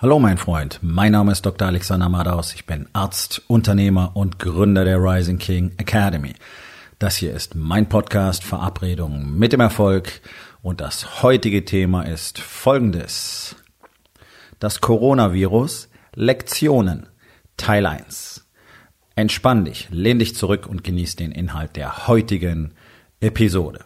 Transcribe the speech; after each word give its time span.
Hallo 0.00 0.20
mein 0.20 0.38
Freund, 0.38 0.78
mein 0.80 1.10
Name 1.10 1.32
ist 1.32 1.44
Dr. 1.44 1.66
Alexander 1.66 2.08
Madaus, 2.08 2.54
ich 2.54 2.66
bin 2.66 2.88
Arzt, 2.92 3.42
Unternehmer 3.48 4.12
und 4.14 4.38
Gründer 4.38 4.84
der 4.84 4.98
Rising 4.98 5.38
King 5.38 5.72
Academy. 5.76 6.34
Das 7.00 7.16
hier 7.16 7.34
ist 7.34 7.56
mein 7.56 7.88
Podcast 7.88 8.44
Verabredung 8.44 9.36
mit 9.36 9.52
dem 9.52 9.58
Erfolg 9.58 10.20
und 10.62 10.80
das 10.80 11.24
heutige 11.24 11.64
Thema 11.64 12.02
ist 12.02 12.38
folgendes. 12.38 13.56
Das 14.60 14.80
Coronavirus 14.80 15.88
Lektionen 16.14 17.08
Teil 17.56 17.84
1. 17.84 18.46
Entspann 19.16 19.64
dich, 19.64 19.88
lehn 19.90 20.20
dich 20.20 20.36
zurück 20.36 20.68
und 20.68 20.84
genieß 20.84 21.16
den 21.16 21.32
Inhalt 21.32 21.74
der 21.74 22.06
heutigen 22.06 22.72
Episode. 23.18 23.80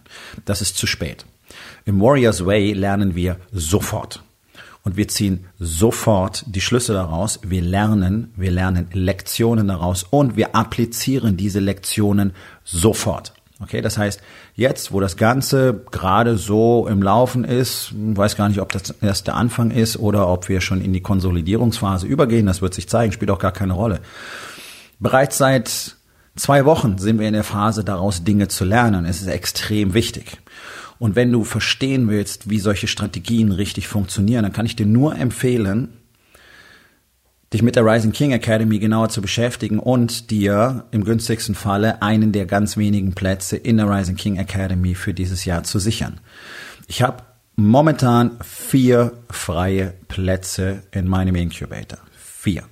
Das 0.45 0.61
ist 0.61 0.77
zu 0.77 0.89
spät. 0.89 1.25
Im 1.85 2.01
Warriors 2.01 2.45
Way 2.45 2.73
lernen 2.73 3.15
wir 3.15 3.37
sofort 3.53 4.25
und 4.85 4.97
wir 4.97 5.09
ziehen 5.09 5.47
sofort 5.59 6.45
die 6.47 6.61
Schlüsse 6.61 6.93
daraus. 6.93 7.41
Wir 7.43 7.63
lernen, 7.63 8.33
wir 8.37 8.51
lernen 8.51 8.89
Lektionen 8.93 9.69
daraus 9.69 10.03
und 10.03 10.37
wir 10.37 10.55
applizieren 10.55 11.37
diese 11.37 11.61
Lektionen 11.61 12.33
sofort. 12.65 13.33
Okay, 13.63 13.81
das 13.81 13.97
heißt, 13.97 14.21
jetzt, 14.57 14.93
wo 14.93 14.99
das 14.99 15.17
Ganze 15.17 15.85
gerade 15.93 16.37
so 16.37 16.89
im 16.89 17.01
Laufen 17.01 17.45
ist, 17.45 17.93
weiß 17.95 18.35
gar 18.35 18.49
nicht, 18.49 18.61
ob 18.61 18.73
das 18.73 18.91
erst 19.01 19.29
der 19.29 19.37
Anfang 19.37 19.71
ist 19.71 19.97
oder 19.99 20.27
ob 20.29 20.49
wir 20.49 20.61
schon 20.61 20.81
in 20.81 20.93
die 20.93 21.01
Konsolidierungsphase 21.01 22.07
übergehen, 22.09 22.47
das 22.47 22.61
wird 22.61 22.75
sich 22.75 22.89
zeigen, 22.89 23.13
spielt 23.13 23.31
auch 23.31 23.39
gar 23.39 23.53
keine 23.53 23.75
Rolle. 23.75 24.01
Bereits 24.99 25.39
seit 25.39 25.97
zwei 26.35 26.65
Wochen 26.65 26.99
sind 26.99 27.21
wir 27.21 27.29
in 27.29 27.35
der 27.35 27.45
Phase, 27.45 27.85
daraus 27.85 28.25
Dinge 28.25 28.49
zu 28.49 28.65
lernen. 28.65 29.05
Es 29.05 29.21
ist 29.21 29.29
extrem 29.29 29.95
wichtig. 29.95 30.42
Und 31.03 31.17
wenn 31.17 31.33
du 31.33 31.43
verstehen 31.43 32.09
willst, 32.09 32.49
wie 32.49 32.61
solche 32.61 32.87
Strategien 32.87 33.51
richtig 33.51 33.89
funktionieren, 33.89 34.45
dann 34.45 34.53
kann 34.53 34.67
ich 34.67 34.77
dir 34.77 34.87
nur 34.87 35.17
empfehlen, 35.17 35.89
dich 37.53 37.61
mit 37.61 37.75
der 37.75 37.85
Rising 37.85 38.13
King 38.13 38.31
Academy 38.31 38.79
genauer 38.79 39.09
zu 39.09 39.21
beschäftigen 39.21 39.81
und 39.81 40.31
dir 40.31 40.85
im 40.93 41.03
günstigsten 41.03 41.57
Falle 41.57 42.03
einen 42.03 42.31
der 42.31 42.47
ganz 42.47 42.77
wenigen 42.77 43.17
Plätze 43.17 43.57
in 43.57 43.79
der 43.79 43.91
Rising 43.91 44.15
King 44.15 44.37
Academy 44.37 44.95
für 44.95 45.13
dieses 45.13 45.45
Jahr 45.45 45.65
zu 45.65 45.81
sichern. 45.81 46.21
Ich 46.87 47.03
habe 47.03 47.25
momentan 47.57 48.39
vier 48.41 49.13
freie 49.29 49.95
Plätze 50.07 50.85
in 50.93 51.09
meinem 51.09 51.35
Incubator. 51.35 51.99
Vier. 52.17 52.63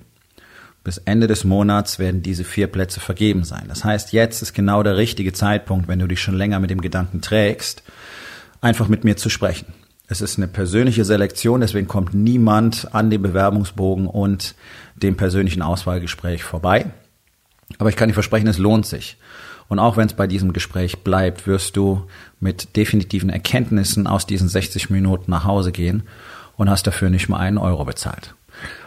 Bis 0.85 0.99
Ende 0.99 1.27
des 1.27 1.43
Monats 1.43 1.99
werden 1.99 2.21
diese 2.21 2.45
vier 2.45 2.67
Plätze 2.67 3.01
vergeben 3.01 3.43
sein. 3.43 3.65
Das 3.67 3.83
heißt, 3.83 4.13
jetzt 4.13 4.41
ist 4.41 4.53
genau 4.53 4.83
der 4.83 4.95
richtige 4.95 5.33
Zeitpunkt, 5.33 5.89
wenn 5.89 5.99
du 5.99 6.07
dich 6.07 6.21
schon 6.21 6.37
länger 6.37 6.61
mit 6.61 6.69
dem 6.69 6.79
Gedanken 6.79 7.19
trägst, 7.19 7.83
einfach 8.61 8.87
mit 8.87 9.03
mir 9.03 9.17
zu 9.17 9.29
sprechen. 9.29 9.73
Es 10.07 10.21
ist 10.21 10.37
eine 10.37 10.47
persönliche 10.47 11.05
Selektion, 11.05 11.61
deswegen 11.61 11.87
kommt 11.87 12.13
niemand 12.13 12.93
an 12.93 13.09
dem 13.09 13.21
Bewerbungsbogen 13.21 14.07
und 14.07 14.55
dem 14.95 15.15
persönlichen 15.15 15.61
Auswahlgespräch 15.61 16.43
vorbei. 16.43 16.85
Aber 17.77 17.89
ich 17.89 17.95
kann 17.95 18.09
dir 18.09 18.13
versprechen, 18.13 18.47
es 18.47 18.57
lohnt 18.57 18.85
sich. 18.85 19.17
Und 19.69 19.79
auch 19.79 19.95
wenn 19.95 20.07
es 20.07 20.13
bei 20.13 20.27
diesem 20.27 20.51
Gespräch 20.51 20.99
bleibt, 20.99 21.47
wirst 21.47 21.77
du 21.77 22.05
mit 22.41 22.75
definitiven 22.75 23.29
Erkenntnissen 23.29 24.05
aus 24.05 24.27
diesen 24.27 24.49
60 24.49 24.89
Minuten 24.89 25.31
nach 25.31 25.45
Hause 25.45 25.71
gehen 25.71 26.03
und 26.57 26.69
hast 26.69 26.87
dafür 26.87 27.09
nicht 27.09 27.29
mal 27.29 27.37
einen 27.37 27.57
Euro 27.57 27.85
bezahlt. 27.85 28.35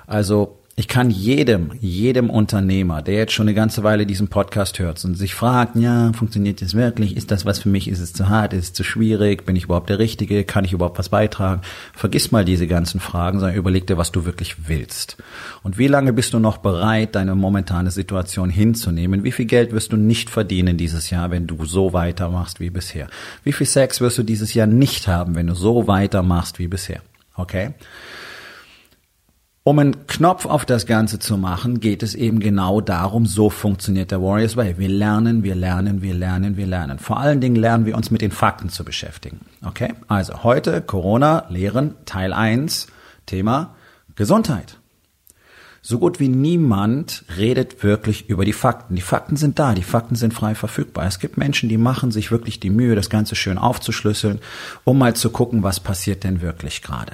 Also 0.06 0.58
ich 0.76 0.88
kann 0.88 1.08
jedem, 1.08 1.70
jedem 1.80 2.30
Unternehmer, 2.30 3.00
der 3.00 3.14
jetzt 3.14 3.32
schon 3.32 3.46
eine 3.46 3.54
ganze 3.54 3.84
Weile 3.84 4.06
diesen 4.06 4.26
Podcast 4.26 4.80
hört 4.80 5.04
und 5.04 5.14
sich 5.14 5.32
fragt, 5.32 5.76
ja, 5.76 6.12
funktioniert 6.12 6.60
das 6.62 6.74
wirklich? 6.74 7.16
Ist 7.16 7.30
das 7.30 7.46
was 7.46 7.60
für 7.60 7.68
mich? 7.68 7.86
Ist 7.86 8.00
es 8.00 8.12
zu 8.12 8.28
hart? 8.28 8.52
Ist 8.52 8.64
es 8.64 8.72
zu 8.72 8.82
schwierig? 8.82 9.46
Bin 9.46 9.54
ich 9.54 9.64
überhaupt 9.64 9.88
der 9.88 10.00
Richtige? 10.00 10.42
Kann 10.42 10.64
ich 10.64 10.72
überhaupt 10.72 10.98
was 10.98 11.10
beitragen? 11.10 11.60
Vergiss 11.92 12.32
mal 12.32 12.44
diese 12.44 12.66
ganzen 12.66 12.98
Fragen, 12.98 13.38
sondern 13.38 13.56
überleg 13.56 13.86
dir, 13.86 13.98
was 13.98 14.10
du 14.10 14.24
wirklich 14.24 14.68
willst. 14.68 15.16
Und 15.62 15.78
wie 15.78 15.86
lange 15.86 16.12
bist 16.12 16.34
du 16.34 16.40
noch 16.40 16.56
bereit, 16.56 17.14
deine 17.14 17.36
momentane 17.36 17.92
Situation 17.92 18.50
hinzunehmen? 18.50 19.22
Wie 19.22 19.32
viel 19.32 19.46
Geld 19.46 19.70
wirst 19.70 19.92
du 19.92 19.96
nicht 19.96 20.28
verdienen 20.28 20.76
dieses 20.76 21.08
Jahr, 21.08 21.30
wenn 21.30 21.46
du 21.46 21.64
so 21.64 21.92
weitermachst 21.92 22.58
wie 22.58 22.70
bisher? 22.70 23.06
Wie 23.44 23.52
viel 23.52 23.68
Sex 23.68 24.00
wirst 24.00 24.18
du 24.18 24.24
dieses 24.24 24.54
Jahr 24.54 24.66
nicht 24.66 25.06
haben, 25.06 25.36
wenn 25.36 25.46
du 25.46 25.54
so 25.54 25.86
weitermachst 25.86 26.58
wie 26.58 26.66
bisher? 26.66 27.00
Okay? 27.36 27.74
Um 29.66 29.78
einen 29.78 30.06
Knopf 30.06 30.44
auf 30.44 30.66
das 30.66 30.84
Ganze 30.84 31.18
zu 31.18 31.38
machen, 31.38 31.80
geht 31.80 32.02
es 32.02 32.14
eben 32.14 32.38
genau 32.38 32.82
darum, 32.82 33.24
so 33.24 33.48
funktioniert 33.48 34.10
der 34.10 34.20
Warriors 34.20 34.58
Way. 34.58 34.76
Wir 34.76 34.90
lernen, 34.90 35.42
wir 35.42 35.54
lernen, 35.54 36.02
wir 36.02 36.12
lernen, 36.12 36.58
wir 36.58 36.66
lernen. 36.66 36.98
Vor 36.98 37.18
allen 37.18 37.40
Dingen 37.40 37.56
lernen 37.56 37.86
wir 37.86 37.96
uns 37.96 38.10
mit 38.10 38.20
den 38.20 38.30
Fakten 38.30 38.68
zu 38.68 38.84
beschäftigen. 38.84 39.40
Okay? 39.64 39.94
Also 40.06 40.44
heute 40.44 40.82
Corona 40.82 41.46
Lehren 41.48 41.94
Teil 42.04 42.34
1, 42.34 42.88
Thema 43.24 43.74
Gesundheit. 44.16 44.76
So 45.80 45.98
gut 45.98 46.20
wie 46.20 46.28
niemand 46.28 47.24
redet 47.34 47.82
wirklich 47.82 48.28
über 48.28 48.44
die 48.44 48.52
Fakten. 48.52 48.96
Die 48.96 49.00
Fakten 49.00 49.36
sind 49.36 49.58
da, 49.58 49.72
die 49.72 49.82
Fakten 49.82 50.14
sind 50.14 50.34
frei 50.34 50.54
verfügbar. 50.54 51.06
Es 51.06 51.20
gibt 51.20 51.38
Menschen, 51.38 51.70
die 51.70 51.78
machen 51.78 52.10
sich 52.10 52.30
wirklich 52.30 52.60
die 52.60 52.68
Mühe, 52.68 52.96
das 52.96 53.08
Ganze 53.08 53.34
schön 53.34 53.56
aufzuschlüsseln, 53.56 54.40
um 54.84 54.98
mal 54.98 55.16
zu 55.16 55.30
gucken, 55.30 55.62
was 55.62 55.80
passiert 55.80 56.22
denn 56.22 56.42
wirklich 56.42 56.82
gerade. 56.82 57.12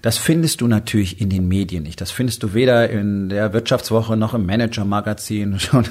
Das 0.00 0.16
findest 0.18 0.60
du 0.60 0.66
natürlich 0.66 1.20
in 1.20 1.28
den 1.28 1.48
Medien 1.48 1.82
nicht. 1.82 2.00
Das 2.00 2.10
findest 2.10 2.42
du 2.42 2.54
weder 2.54 2.88
in 2.88 3.28
der 3.28 3.52
Wirtschaftswoche 3.52 4.16
noch 4.16 4.34
im 4.34 4.46
Manager-Magazin. 4.46 5.58
Schon 5.60 5.84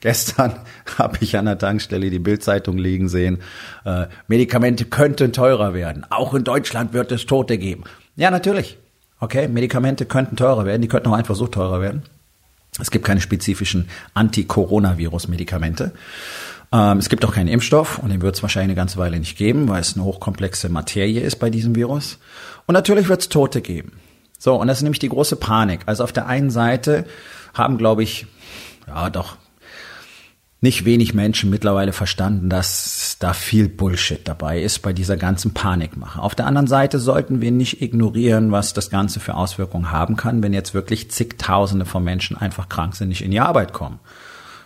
gestern 0.00 0.54
habe 0.96 1.18
ich 1.20 1.36
an 1.36 1.44
der 1.44 1.58
Tankstelle 1.58 2.10
die 2.10 2.18
Bildzeitung 2.18 2.78
liegen 2.78 3.08
sehen. 3.08 3.38
Äh, 3.84 4.06
Medikamente 4.28 4.86
könnten 4.86 5.32
teurer 5.32 5.74
werden. 5.74 6.06
Auch 6.10 6.34
in 6.34 6.44
Deutschland 6.44 6.92
wird 6.92 7.12
es 7.12 7.26
Tote 7.26 7.58
geben. 7.58 7.84
Ja, 8.16 8.30
natürlich. 8.30 8.78
Okay, 9.20 9.46
Medikamente 9.48 10.06
könnten 10.06 10.36
teurer 10.36 10.64
werden. 10.64 10.82
Die 10.82 10.88
könnten 10.88 11.08
auch 11.08 11.16
einfach 11.16 11.36
so 11.36 11.46
teurer 11.46 11.80
werden. 11.80 12.02
Es 12.80 12.90
gibt 12.90 13.04
keine 13.04 13.20
spezifischen 13.20 13.88
Anti-Coronavirus-Medikamente. 14.14 15.92
Ähm, 16.72 16.98
es 16.98 17.08
gibt 17.08 17.24
auch 17.24 17.34
keinen 17.34 17.48
Impfstoff 17.48 17.98
und 17.98 18.10
den 18.10 18.22
wird 18.22 18.34
es 18.34 18.42
wahrscheinlich 18.42 18.70
eine 18.70 18.76
ganze 18.76 18.98
Weile 18.98 19.18
nicht 19.18 19.36
geben, 19.36 19.68
weil 19.68 19.80
es 19.80 19.94
eine 19.94 20.04
hochkomplexe 20.04 20.68
Materie 20.68 21.20
ist 21.20 21.36
bei 21.36 21.50
diesem 21.50 21.74
Virus. 21.74 22.18
Und 22.66 22.72
natürlich 22.72 23.08
wird 23.08 23.20
es 23.20 23.28
Tote 23.28 23.60
geben. 23.60 23.92
So, 24.38 24.56
und 24.56 24.66
das 24.66 24.78
ist 24.78 24.82
nämlich 24.82 24.98
die 24.98 25.08
große 25.08 25.36
Panik. 25.36 25.80
Also 25.86 26.02
auf 26.02 26.12
der 26.12 26.26
einen 26.26 26.50
Seite 26.50 27.04
haben, 27.54 27.78
glaube 27.78 28.02
ich, 28.02 28.26
ja 28.88 29.10
doch, 29.10 29.36
nicht 30.60 30.84
wenig 30.84 31.12
Menschen 31.12 31.50
mittlerweile 31.50 31.92
verstanden, 31.92 32.48
dass 32.48 33.16
da 33.18 33.32
viel 33.32 33.68
Bullshit 33.68 34.20
dabei 34.26 34.62
ist 34.62 34.80
bei 34.80 34.92
dieser 34.92 35.16
ganzen 35.16 35.52
Panikmache. 35.52 36.22
Auf 36.22 36.36
der 36.36 36.46
anderen 36.46 36.68
Seite 36.68 37.00
sollten 37.00 37.40
wir 37.40 37.50
nicht 37.50 37.82
ignorieren, 37.82 38.52
was 38.52 38.72
das 38.72 38.88
Ganze 38.88 39.18
für 39.18 39.34
Auswirkungen 39.34 39.90
haben 39.90 40.16
kann, 40.16 40.40
wenn 40.40 40.52
jetzt 40.52 40.72
wirklich 40.72 41.10
zigtausende 41.10 41.84
von 41.84 42.04
Menschen 42.04 42.36
einfach 42.36 42.68
krank 42.68 42.94
sind, 42.94 43.08
nicht 43.08 43.24
in 43.24 43.32
die 43.32 43.40
Arbeit 43.40 43.72
kommen. 43.72 43.98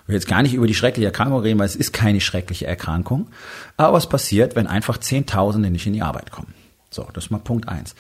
Ich 0.07 0.09
will 0.11 0.15
jetzt 0.15 0.29
gar 0.29 0.43
nicht 0.43 0.55
über 0.55 0.69
die 0.69 0.75
schreckliche 0.75 1.07
Erkrankung 1.07 1.41
reden, 1.41 1.59
weil 1.59 1.67
es 1.67 1.75
ist 1.75 1.93
keine 1.93 2.21
schreckliche 2.21 2.65
Erkrankung. 2.65 3.27
Aber 3.77 3.95
was 3.95 4.09
passiert, 4.09 4.55
wenn 4.55 4.69
einfach 4.69 4.99
Zehntausende 4.99 5.69
nicht 5.69 5.85
in 5.85 5.95
die 5.95 6.03
Arbeit 6.03 6.31
kommen? 6.31 6.55
So, 6.91 7.09
das 7.13 7.25
ist 7.25 7.31
mal 7.31 7.39
Punkt 7.39 7.69
eins. 7.69 7.97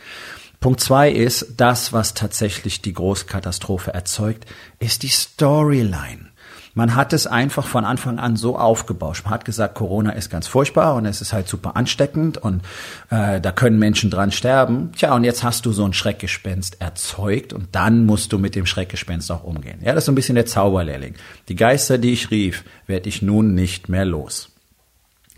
Punkt 0.60 0.78
zwei 0.78 1.10
ist, 1.10 1.54
das, 1.56 1.92
was 1.92 2.14
tatsächlich 2.14 2.80
die 2.80 2.92
Großkatastrophe 2.92 3.92
erzeugt, 3.92 4.46
ist 4.78 5.02
die 5.02 5.08
Storyline. 5.08 6.30
Man 6.76 6.94
hat 6.94 7.14
es 7.14 7.26
einfach 7.26 7.66
von 7.66 7.86
Anfang 7.86 8.18
an 8.18 8.36
so 8.36 8.58
aufgebauscht. 8.58 9.24
Man 9.24 9.32
hat 9.32 9.46
gesagt, 9.46 9.74
Corona 9.74 10.10
ist 10.10 10.28
ganz 10.28 10.46
furchtbar 10.46 10.94
und 10.96 11.06
es 11.06 11.22
ist 11.22 11.32
halt 11.32 11.48
super 11.48 11.74
ansteckend 11.74 12.36
und 12.36 12.60
äh, 13.08 13.40
da 13.40 13.50
können 13.50 13.78
Menschen 13.78 14.10
dran 14.10 14.30
sterben. 14.30 14.92
Tja, 14.94 15.14
und 15.14 15.24
jetzt 15.24 15.42
hast 15.42 15.64
du 15.64 15.72
so 15.72 15.86
ein 15.86 15.94
Schreckgespenst 15.94 16.82
erzeugt 16.82 17.54
und 17.54 17.68
dann 17.72 18.04
musst 18.04 18.30
du 18.34 18.38
mit 18.38 18.54
dem 18.54 18.66
Schreckgespenst 18.66 19.32
auch 19.32 19.42
umgehen. 19.42 19.78
Ja, 19.80 19.94
das 19.94 20.02
ist 20.02 20.06
so 20.06 20.12
ein 20.12 20.16
bisschen 20.16 20.34
der 20.34 20.44
Zauberlehrling. 20.44 21.14
Die 21.48 21.56
Geister, 21.56 21.96
die 21.96 22.12
ich 22.12 22.30
rief, 22.30 22.62
werde 22.86 23.08
ich 23.08 23.22
nun 23.22 23.54
nicht 23.54 23.88
mehr 23.88 24.04
los. 24.04 24.50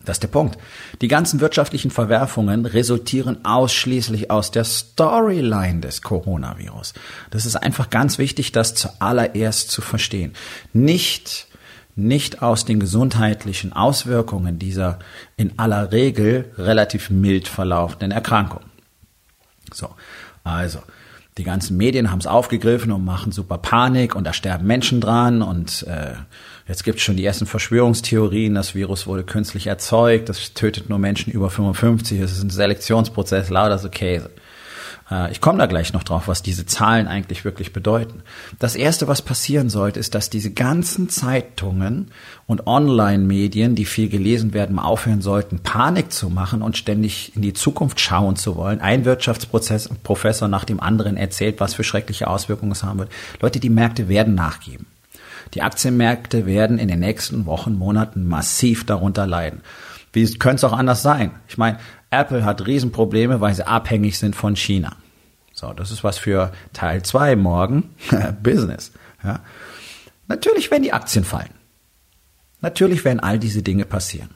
Das 0.05 0.17
ist 0.17 0.23
der 0.23 0.29
Punkt. 0.29 0.59
Die 1.00 1.09
ganzen 1.09 1.41
wirtschaftlichen 1.41 1.91
Verwerfungen 1.91 2.65
resultieren 2.65 3.45
ausschließlich 3.45 4.31
aus 4.31 4.50
der 4.50 4.65
Storyline 4.65 5.81
des 5.81 6.03
Coronavirus. 6.03 6.95
Das 7.31 7.45
ist 7.45 7.56
einfach 7.56 7.91
ganz 7.91 8.19
wichtig, 8.19 8.53
das 8.53 8.75
zuallererst 8.75 9.71
zu 9.71 9.83
verstehen. 9.83 10.33
Nicht 10.73 11.47
nicht 11.99 12.43
aus 12.43 12.65
den 12.65 12.79
gesundheitlichen 12.79 13.73
Auswirkungen 13.73 14.61
dieser 14.61 15.00
in 15.37 15.59
aller 15.59 15.91
Regel 15.91 16.53
relativ 16.56 17.11
mild 17.11 17.49
verlaufenden 17.49 18.12
Erkrankung. 18.12 18.61
So, 19.73 19.91
also 20.45 20.79
die 21.39 21.45
ganzen 21.45 21.77
Medien 21.77 22.11
haben 22.11 22.21
es 22.21 22.27
aufgegriffen 22.27 22.93
und 22.93 23.05
machen 23.05 23.33
super 23.33 23.59
Panik 23.59 24.15
und 24.15 24.25
da 24.25 24.33
sterben 24.33 24.67
Menschen 24.67 25.00
dran 25.00 25.43
und 25.43 25.85
äh, 25.89 26.15
jetzt 26.69 26.85
gibt 26.85 26.99
es 26.99 27.05
schon 27.05 27.17
die 27.17 27.25
ersten 27.25 27.47
Verschwörungstheorien, 27.47 28.55
das 28.55 28.75
Virus 28.75 29.06
wurde 29.06 29.25
künstlich 29.25 29.67
erzeugt, 29.67 30.29
das 30.29 30.55
tötet 30.55 30.88
nur 30.88 30.99
Menschen 30.99 31.32
über 31.32 31.50
55, 31.50 32.20
es 32.20 32.32
ist 32.32 32.43
ein 32.43 32.50
Selektionsprozess, 32.50 33.50
lauter 33.50 33.79
so 33.79 33.88
Käse. 33.88 34.31
Äh, 35.11 35.32
ich 35.32 35.41
komme 35.41 35.59
da 35.59 35.67
gleich 35.67 35.93
noch 35.93 36.03
drauf, 36.03 36.29
was 36.29 36.43
diese 36.43 36.67
Zahlen 36.67 37.06
eigentlich 37.06 37.44
wirklich 37.44 37.73
bedeuten. 37.73 38.23
Das 38.59 38.76
Erste, 38.76 39.09
was 39.09 39.23
passieren 39.23 39.70
sollte, 39.70 40.00
ist, 40.00 40.15
dass 40.15 40.31
diese 40.31 40.53
ganzen 40.53 41.09
Zeitungen 41.09 42.11
und 42.47 42.67
Online-Medien, 42.67 43.75
die 43.75 43.85
viel 43.85 44.09
gelesen 44.09 44.53
werden, 44.55 44.79
aufhören 44.79 45.23
sollten, 45.23 45.61
Panik 45.61 46.12
zu 46.12 46.29
machen 46.29 46.62
und 46.62 46.76
ständig 46.76 47.35
in 47.37 47.43
die 47.43 47.55
Zukunft 47.55 48.00
schauen 48.00 48.37
zu 48.37 48.56
wollen. 48.56 48.81
Ein 48.81 49.05
Wirtschaftsprofessor 49.05 50.49
nach 50.49 50.64
dem 50.64 50.81
anderen 50.81 51.17
erzählt, 51.17 51.61
was 51.61 51.75
für 51.75 51.85
schreckliche 51.85 52.29
Auswirkungen 52.29 52.73
es 52.73 52.82
haben 52.82 52.99
wird. 52.99 53.11
Leute, 53.41 53.61
die 53.61 53.71
Märkte 53.71 54.09
werden 54.09 54.35
nachgeben. 54.35 54.87
Die 55.55 55.62
Aktienmärkte 55.62 56.46
werden 56.46 56.79
in 56.79 56.88
den 56.88 57.00
nächsten 57.00 57.46
Wochen, 57.46 57.75
Monaten 57.75 58.26
massiv 58.26 58.87
darunter 58.87 59.26
leiden. 59.26 59.62
Wie 60.12 60.32
könnte 60.35 60.56
es 60.56 60.64
auch 60.64 60.76
anders 60.76 61.02
sein? 61.02 61.32
Ich 61.49 61.58
meine, 61.58 61.79
Apple 62.11 62.44
hat 62.44 62.67
Riesenprobleme, 62.67 63.40
weil 63.40 63.55
sie 63.55 63.67
abhängig 63.67 64.19
sind 64.19 64.35
von 64.35 64.56
China. 64.56 64.96
So, 65.52 65.73
das 65.73 65.90
ist 65.90 66.05
was 66.05 66.19
für 66.19 66.52
Teil 66.73 67.02
2 67.02 67.37
morgen. 67.37 67.90
Business. 68.43 68.93
Ja. 69.23 69.40
Natürlich 70.29 70.70
werden 70.70 70.85
die 70.85 70.93
Aktien 70.93 71.25
fallen. 71.25 71.50
Natürlich 72.61 73.05
werden 73.05 73.20
all 73.20 73.38
diese 73.38 73.62
Dinge 73.62 73.85
passieren. 73.85 74.31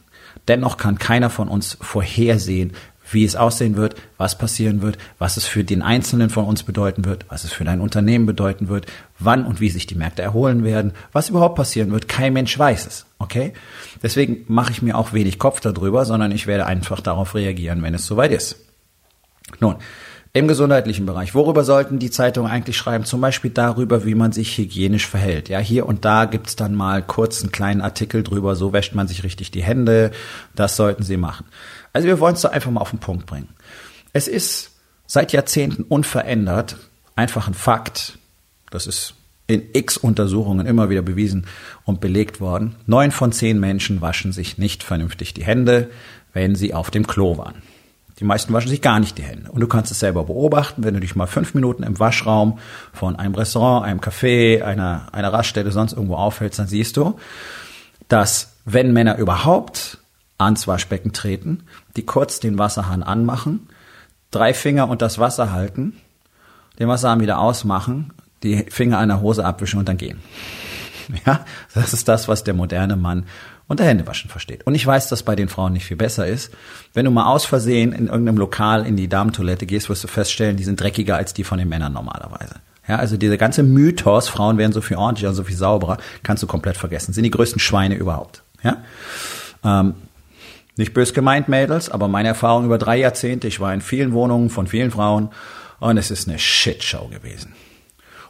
Dennoch 0.48 0.76
kann 0.76 0.98
keiner 0.98 1.30
von 1.30 1.48
uns 1.48 1.78
vorhersehen, 1.80 2.72
wie 3.12 3.24
es 3.24 3.36
aussehen 3.36 3.76
wird, 3.76 3.96
was 4.18 4.38
passieren 4.38 4.82
wird, 4.82 4.98
was 5.18 5.36
es 5.36 5.46
für 5.46 5.64
den 5.64 5.82
Einzelnen 5.82 6.30
von 6.30 6.44
uns 6.44 6.62
bedeuten 6.62 7.04
wird, 7.04 7.26
was 7.28 7.44
es 7.44 7.52
für 7.52 7.64
dein 7.64 7.80
Unternehmen 7.80 8.26
bedeuten 8.26 8.68
wird, 8.68 8.86
wann 9.18 9.44
und 9.44 9.60
wie 9.60 9.70
sich 9.70 9.86
die 9.86 9.94
Märkte 9.94 10.22
erholen 10.22 10.64
werden, 10.64 10.92
was 11.12 11.28
überhaupt 11.28 11.56
passieren 11.56 11.92
wird. 11.92 12.08
Kein 12.08 12.32
Mensch 12.32 12.58
weiß 12.58 12.86
es. 12.86 13.06
Okay? 13.18 13.52
Deswegen 14.02 14.44
mache 14.48 14.72
ich 14.72 14.82
mir 14.82 14.96
auch 14.96 15.12
wenig 15.12 15.38
Kopf 15.38 15.60
darüber, 15.60 16.04
sondern 16.04 16.32
ich 16.32 16.46
werde 16.46 16.66
einfach 16.66 17.00
darauf 17.00 17.34
reagieren, 17.34 17.82
wenn 17.82 17.94
es 17.94 18.06
soweit 18.06 18.32
ist. 18.32 18.56
Nun, 19.60 19.76
im 20.34 20.48
gesundheitlichen 20.48 21.04
Bereich. 21.04 21.34
Worüber 21.34 21.62
sollten 21.62 21.98
die 21.98 22.10
Zeitungen 22.10 22.50
eigentlich 22.50 22.76
schreiben? 22.76 23.04
Zum 23.04 23.20
Beispiel 23.20 23.50
darüber, 23.50 24.06
wie 24.06 24.14
man 24.14 24.32
sich 24.32 24.56
hygienisch 24.56 25.06
verhält. 25.06 25.50
Ja, 25.50 25.58
hier 25.58 25.84
und 25.86 26.06
da 26.06 26.24
gibt's 26.24 26.56
dann 26.56 26.74
mal 26.74 27.02
kurz 27.02 27.42
einen 27.42 27.52
kleinen 27.52 27.82
Artikel 27.82 28.22
drüber, 28.22 28.56
so 28.56 28.72
wäscht 28.72 28.94
man 28.94 29.08
sich 29.08 29.24
richtig 29.24 29.50
die 29.50 29.62
Hände. 29.62 30.10
Das 30.54 30.76
sollten 30.76 31.02
sie 31.02 31.18
machen. 31.18 31.46
Also 31.92 32.08
wir 32.08 32.18
wollen 32.18 32.34
es 32.34 32.40
da 32.40 32.48
einfach 32.48 32.70
mal 32.70 32.80
auf 32.80 32.90
den 32.90 32.98
Punkt 32.98 33.26
bringen. 33.26 33.48
Es 34.14 34.26
ist 34.26 34.70
seit 35.06 35.32
Jahrzehnten 35.32 35.82
unverändert 35.82 36.76
einfach 37.14 37.46
ein 37.46 37.54
Fakt. 37.54 38.18
Das 38.70 38.86
ist 38.86 39.14
in 39.48 39.62
x 39.74 39.98
Untersuchungen 39.98 40.66
immer 40.66 40.88
wieder 40.88 41.02
bewiesen 41.02 41.46
und 41.84 42.00
belegt 42.00 42.40
worden. 42.40 42.76
Neun 42.86 43.10
von 43.10 43.32
zehn 43.32 43.60
Menschen 43.60 44.00
waschen 44.00 44.32
sich 44.32 44.56
nicht 44.56 44.82
vernünftig 44.82 45.34
die 45.34 45.44
Hände, 45.44 45.90
wenn 46.32 46.54
sie 46.54 46.72
auf 46.72 46.90
dem 46.90 47.06
Klo 47.06 47.36
waren. 47.36 47.56
Die 48.18 48.24
meisten 48.24 48.52
waschen 48.52 48.68
sich 48.68 48.82
gar 48.82 49.00
nicht 49.00 49.18
die 49.18 49.22
Hände. 49.22 49.50
Und 49.50 49.60
du 49.60 49.66
kannst 49.66 49.90
es 49.90 50.00
selber 50.00 50.24
beobachten, 50.24 50.84
wenn 50.84 50.94
du 50.94 51.00
dich 51.00 51.16
mal 51.16 51.26
fünf 51.26 51.54
Minuten 51.54 51.82
im 51.82 51.98
Waschraum 51.98 52.58
von 52.92 53.16
einem 53.16 53.34
Restaurant, 53.34 53.86
einem 53.86 54.00
Café, 54.00 54.62
einer, 54.62 55.08
einer 55.12 55.32
Raststätte, 55.32 55.72
sonst 55.72 55.92
irgendwo 55.92 56.16
aufhältst, 56.16 56.58
dann 56.58 56.68
siehst 56.68 56.96
du, 56.96 57.18
dass 58.08 58.52
wenn 58.64 58.92
Männer 58.92 59.16
überhaupt 59.18 59.98
ans 60.38 60.66
Waschbecken 60.66 61.12
treten, 61.12 61.64
die 61.96 62.04
kurz 62.04 62.40
den 62.40 62.58
Wasserhahn 62.58 63.02
anmachen, 63.02 63.68
drei 64.30 64.54
Finger 64.54 64.88
und 64.88 65.02
das 65.02 65.18
Wasser 65.18 65.52
halten, 65.52 65.94
den 66.78 66.88
Wasserhahn 66.88 67.20
wieder 67.20 67.38
ausmachen, 67.38 68.12
die 68.42 68.66
Finger 68.68 69.04
der 69.06 69.20
Hose 69.20 69.44
abwischen 69.44 69.78
und 69.78 69.88
dann 69.88 69.96
gehen. 69.98 70.20
Ja, 71.26 71.44
das 71.74 71.92
ist 71.92 72.06
das, 72.06 72.28
was 72.28 72.44
der 72.44 72.54
moderne 72.54 72.96
Mann 72.96 73.26
unter 73.68 73.84
Händewaschen 73.84 74.30
versteht. 74.30 74.66
Und 74.66 74.74
ich 74.74 74.86
weiß, 74.86 75.08
dass 75.08 75.22
bei 75.22 75.36
den 75.36 75.48
Frauen 75.48 75.72
nicht 75.72 75.86
viel 75.86 75.96
besser 75.96 76.26
ist. 76.26 76.52
Wenn 76.94 77.04
du 77.04 77.10
mal 77.10 77.26
aus 77.26 77.44
Versehen 77.44 77.92
in 77.92 78.08
irgendeinem 78.08 78.38
Lokal 78.38 78.86
in 78.86 78.96
die 78.96 79.08
Damentoilette 79.08 79.66
gehst, 79.66 79.88
wirst 79.88 80.04
du 80.04 80.08
feststellen, 80.08 80.56
die 80.56 80.64
sind 80.64 80.80
dreckiger 80.80 81.16
als 81.16 81.34
die 81.34 81.44
von 81.44 81.58
den 81.58 81.68
Männern 81.68 81.92
normalerweise. 81.92 82.56
Ja, 82.88 82.96
also 82.96 83.16
dieser 83.16 83.36
ganze 83.36 83.62
Mythos, 83.62 84.28
Frauen 84.28 84.58
wären 84.58 84.72
so 84.72 84.80
viel 84.80 84.96
ordentlicher, 84.96 85.32
so 85.34 85.44
viel 85.44 85.56
sauberer, 85.56 85.98
kannst 86.22 86.42
du 86.42 86.46
komplett 86.46 86.76
vergessen. 86.76 87.12
Sind 87.12 87.24
die 87.24 87.30
größten 87.30 87.60
Schweine 87.60 87.94
überhaupt. 87.94 88.42
Ja, 88.62 88.78
ähm, 89.64 89.94
nicht 90.76 90.94
bös 90.94 91.12
gemeint, 91.14 91.48
Mädels, 91.48 91.90
aber 91.90 92.08
meine 92.08 92.28
Erfahrung 92.28 92.64
über 92.64 92.78
drei 92.78 92.96
Jahrzehnte, 92.96 93.46
ich 93.46 93.60
war 93.60 93.74
in 93.74 93.82
vielen 93.82 94.12
Wohnungen 94.12 94.50
von 94.50 94.66
vielen 94.66 94.90
Frauen 94.90 95.28
und 95.80 95.96
es 95.96 96.10
ist 96.10 96.28
eine 96.28 96.38
Shitshow 96.38 97.08
gewesen. 97.08 97.54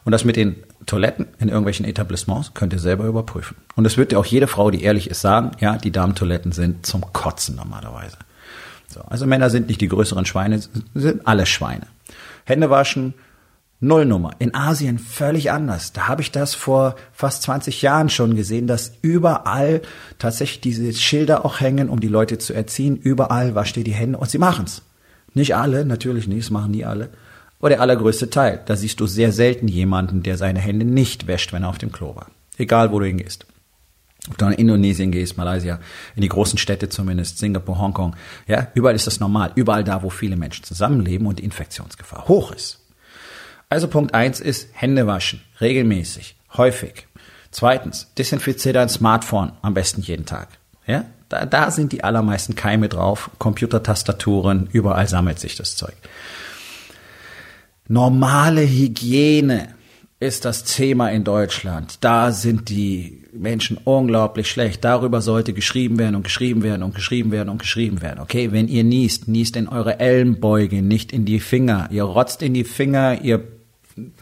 Und 0.04 0.12
das 0.12 0.24
mit 0.24 0.36
den 0.36 0.56
Toiletten 0.86 1.28
in 1.38 1.48
irgendwelchen 1.48 1.86
Etablissements 1.86 2.54
könnt 2.54 2.72
ihr 2.72 2.78
selber 2.78 3.04
überprüfen. 3.04 3.56
Und 3.76 3.84
das 3.84 3.96
wird 3.96 4.12
dir 4.12 4.18
auch 4.18 4.26
jede 4.26 4.46
Frau, 4.46 4.70
die 4.70 4.82
ehrlich 4.82 5.10
ist, 5.10 5.20
sagen, 5.20 5.52
ja, 5.60 5.76
die 5.76 5.90
Damentoiletten 5.90 6.52
sind 6.52 6.86
zum 6.86 7.12
Kotzen 7.12 7.56
normalerweise. 7.56 8.16
So, 8.88 9.00
also 9.02 9.26
Männer 9.26 9.50
sind 9.50 9.68
nicht 9.68 9.80
die 9.80 9.88
größeren 9.88 10.26
Schweine, 10.26 10.60
sind 10.94 11.26
alle 11.26 11.46
Schweine. 11.46 11.86
Hände 12.44 12.68
waschen, 12.68 13.14
Nullnummer. 13.80 14.30
In 14.38 14.54
Asien 14.54 14.98
völlig 14.98 15.50
anders. 15.50 15.92
Da 15.92 16.06
habe 16.06 16.22
ich 16.22 16.30
das 16.30 16.54
vor 16.54 16.94
fast 17.12 17.42
20 17.42 17.82
Jahren 17.82 18.10
schon 18.10 18.36
gesehen, 18.36 18.68
dass 18.68 18.92
überall 19.02 19.82
tatsächlich 20.18 20.60
diese 20.60 20.92
Schilder 20.92 21.44
auch 21.44 21.60
hängen, 21.60 21.88
um 21.88 21.98
die 21.98 22.08
Leute 22.08 22.38
zu 22.38 22.52
erziehen. 22.54 22.96
Überall 22.96 23.56
wascht 23.56 23.76
ihr 23.76 23.84
die 23.84 23.92
Hände 23.92 24.18
und 24.18 24.30
sie 24.30 24.38
machen's. 24.38 24.82
Nicht 25.34 25.56
alle, 25.56 25.84
natürlich 25.84 26.28
nicht, 26.28 26.44
das 26.44 26.50
machen 26.50 26.70
nie 26.70 26.84
alle. 26.84 27.10
Aber 27.62 27.68
der 27.68 27.80
allergrößte 27.80 28.28
Teil. 28.28 28.60
Da 28.66 28.74
siehst 28.74 28.98
du 28.98 29.06
sehr 29.06 29.30
selten 29.30 29.68
jemanden, 29.68 30.24
der 30.24 30.36
seine 30.36 30.58
Hände 30.58 30.84
nicht 30.84 31.28
wäscht, 31.28 31.52
wenn 31.52 31.62
er 31.62 31.68
auf 31.68 31.78
dem 31.78 31.92
Klo 31.92 32.16
war. 32.16 32.26
Egal, 32.58 32.90
wo 32.90 32.98
du 32.98 33.06
hingehst. 33.06 33.46
Ob 34.28 34.36
du 34.36 34.46
in 34.46 34.52
Indonesien 34.52 35.12
gehst, 35.12 35.36
Malaysia, 35.36 35.78
in 36.16 36.22
die 36.22 36.28
großen 36.28 36.58
Städte 36.58 36.88
zumindest, 36.88 37.38
Singapur, 37.38 37.78
Hongkong, 37.78 38.16
ja, 38.48 38.66
überall 38.74 38.96
ist 38.96 39.06
das 39.06 39.20
normal. 39.20 39.52
Überall 39.54 39.84
da, 39.84 40.02
wo 40.02 40.10
viele 40.10 40.36
Menschen 40.36 40.64
zusammenleben 40.64 41.24
und 41.28 41.38
die 41.38 41.44
Infektionsgefahr 41.44 42.26
hoch 42.26 42.50
ist. 42.50 42.80
Also 43.68 43.86
Punkt 43.86 44.12
eins 44.12 44.40
ist 44.40 44.68
Hände 44.72 45.06
waschen, 45.06 45.40
regelmäßig, 45.60 46.34
häufig. 46.56 47.06
Zweitens, 47.52 48.08
desinfiziere 48.18 48.74
dein 48.74 48.88
Smartphone 48.88 49.52
am 49.62 49.74
besten 49.74 50.02
jeden 50.02 50.26
Tag. 50.26 50.48
Ja, 50.84 51.04
da, 51.28 51.46
da 51.46 51.70
sind 51.70 51.92
die 51.92 52.02
allermeisten 52.02 52.56
Keime 52.56 52.88
drauf, 52.88 53.30
Computertastaturen, 53.38 54.68
überall 54.72 55.06
sammelt 55.06 55.38
sich 55.38 55.54
das 55.54 55.76
Zeug. 55.76 55.94
Normale 57.88 58.62
Hygiene 58.62 59.68
ist 60.20 60.44
das 60.44 60.62
Thema 60.62 61.10
in 61.10 61.24
Deutschland. 61.24 61.98
Da 62.00 62.30
sind 62.30 62.68
die 62.68 63.24
Menschen 63.32 63.76
unglaublich 63.82 64.48
schlecht. 64.48 64.84
Darüber 64.84 65.20
sollte 65.20 65.52
geschrieben 65.52 65.98
werden 65.98 66.14
und 66.14 66.22
geschrieben 66.22 66.62
werden 66.62 66.84
und 66.84 66.94
geschrieben 66.94 67.32
werden 67.32 67.48
und 67.48 67.58
geschrieben 67.58 68.02
werden. 68.02 68.20
Okay, 68.20 68.52
wenn 68.52 68.68
ihr 68.68 68.84
niest, 68.84 69.26
niest 69.26 69.56
in 69.56 69.68
eure 69.68 69.98
Ellenbeuge, 69.98 70.80
nicht 70.80 71.12
in 71.12 71.24
die 71.24 71.40
Finger. 71.40 71.88
Ihr 71.90 72.04
rotzt 72.04 72.42
in 72.42 72.54
die 72.54 72.64
Finger, 72.64 73.20
ihr 73.20 73.42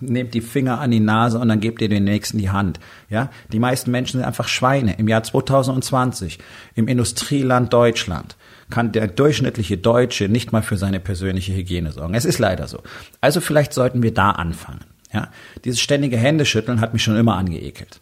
nehmt 0.00 0.35
die 0.35 0.40
Finger 0.40 0.81
an 0.81 0.90
die 0.90 1.00
Nase 1.00 1.38
und 1.38 1.49
dann 1.49 1.61
gebt 1.61 1.83
ihr 1.83 1.88
den 1.88 2.05
nächsten 2.05 2.38
die 2.38 2.50
Hand. 2.50 2.81
Ja, 3.09 3.31
die 3.52 3.59
meisten 3.59 3.90
Menschen 3.90 4.19
sind 4.19 4.26
einfach 4.26 4.49
Schweine. 4.49 4.99
Im 4.99 5.07
Jahr 5.07 5.23
2020 5.23 6.38
im 6.75 6.88
Industrieland 6.88 7.73
Deutschland 7.73 8.37
kann 8.71 8.93
der 8.93 9.09
durchschnittliche 9.09 9.77
Deutsche 9.77 10.29
nicht 10.29 10.53
mal 10.53 10.62
für 10.62 10.77
seine 10.77 11.00
persönliche 11.00 11.55
Hygiene 11.55 11.93
sorgen. 11.93 12.15
Es 12.15 12.25
ist 12.25 12.39
leider 12.39 12.69
so. 12.69 12.83
Also 13.21 13.41
vielleicht 13.41 13.73
sollten 13.73 14.03
wir 14.03 14.15
da 14.15 14.31
anfangen. 14.31 14.81
Ja, 15.12 15.29
dieses 15.65 15.81
ständige 15.81 16.17
Händeschütteln 16.17 16.81
hat 16.81 16.93
mich 16.93 17.03
schon 17.03 17.17
immer 17.17 17.37
angeekelt. 17.37 18.00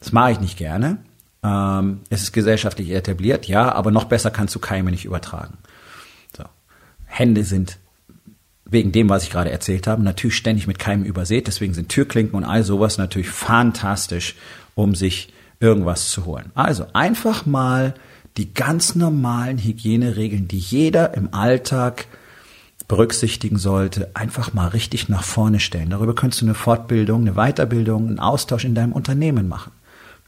Das 0.00 0.12
mache 0.12 0.32
ich 0.32 0.40
nicht 0.40 0.58
gerne. 0.58 0.98
Ähm, 1.42 2.00
es 2.10 2.22
ist 2.22 2.32
gesellschaftlich 2.32 2.90
etabliert, 2.90 3.46
ja, 3.46 3.72
aber 3.72 3.90
noch 3.90 4.04
besser 4.04 4.30
kannst 4.30 4.54
du 4.54 4.58
Keime 4.58 4.90
nicht 4.90 5.06
übertragen. 5.06 5.58
So. 6.36 6.44
Hände 7.06 7.44
sind 7.44 7.78
wegen 8.66 8.92
dem, 8.92 9.08
was 9.08 9.24
ich 9.24 9.30
gerade 9.30 9.50
erzählt 9.50 9.86
habe, 9.86 10.02
natürlich 10.02 10.36
ständig 10.36 10.66
mit 10.66 10.78
Keimen 10.78 11.04
übersät. 11.04 11.46
Deswegen 11.46 11.74
sind 11.74 11.88
Türklinken 11.88 12.36
und 12.36 12.44
all 12.44 12.62
sowas 12.62 12.98
natürlich 12.98 13.28
fantastisch, 13.28 14.34
um 14.74 14.94
sich 14.94 15.32
irgendwas 15.60 16.10
zu 16.10 16.24
holen. 16.24 16.50
Also 16.54 16.86
einfach 16.92 17.46
mal 17.46 17.94
die 18.36 18.52
ganz 18.52 18.94
normalen 18.94 19.58
Hygieneregeln, 19.58 20.48
die 20.48 20.58
jeder 20.58 21.14
im 21.14 21.32
Alltag 21.34 22.06
berücksichtigen 22.88 23.56
sollte, 23.56 24.10
einfach 24.14 24.52
mal 24.52 24.68
richtig 24.68 25.08
nach 25.08 25.22
vorne 25.22 25.60
stellen. 25.60 25.90
Darüber 25.90 26.14
könntest 26.14 26.42
du 26.42 26.46
eine 26.46 26.54
Fortbildung, 26.54 27.22
eine 27.22 27.34
Weiterbildung, 27.34 28.08
einen 28.08 28.18
Austausch 28.18 28.64
in 28.64 28.74
deinem 28.74 28.92
Unternehmen 28.92 29.48
machen. 29.48 29.72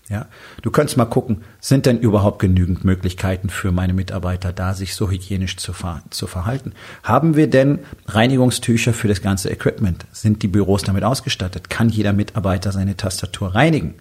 Ja, 0.08 0.26
du 0.62 0.70
könntest 0.70 0.96
mal 0.96 1.04
gucken, 1.04 1.42
sind 1.60 1.84
denn 1.84 1.98
überhaupt 1.98 2.38
genügend 2.38 2.84
Möglichkeiten 2.84 3.50
für 3.50 3.72
meine 3.72 3.92
Mitarbeiter 3.92 4.52
da, 4.52 4.72
sich 4.72 4.94
so 4.94 5.10
hygienisch 5.10 5.56
zu, 5.56 5.72
ver 5.72 6.00
zu 6.10 6.28
verhalten? 6.28 6.75
Haben 7.02 7.34
wir 7.34 7.50
denn 7.50 7.80
Reinigungstücher 8.06 8.92
für 8.92 9.08
das 9.08 9.20
ganze 9.20 9.50
Equipment? 9.50 10.06
Sind 10.12 10.44
die 10.44 10.48
Büros 10.48 10.84
damit 10.84 11.02
ausgestattet? 11.02 11.70
Kann 11.70 11.88
jeder 11.88 12.12
Mitarbeiter 12.12 12.70
seine 12.70 12.96
Tastatur 12.96 13.56
reinigen? 13.56 13.94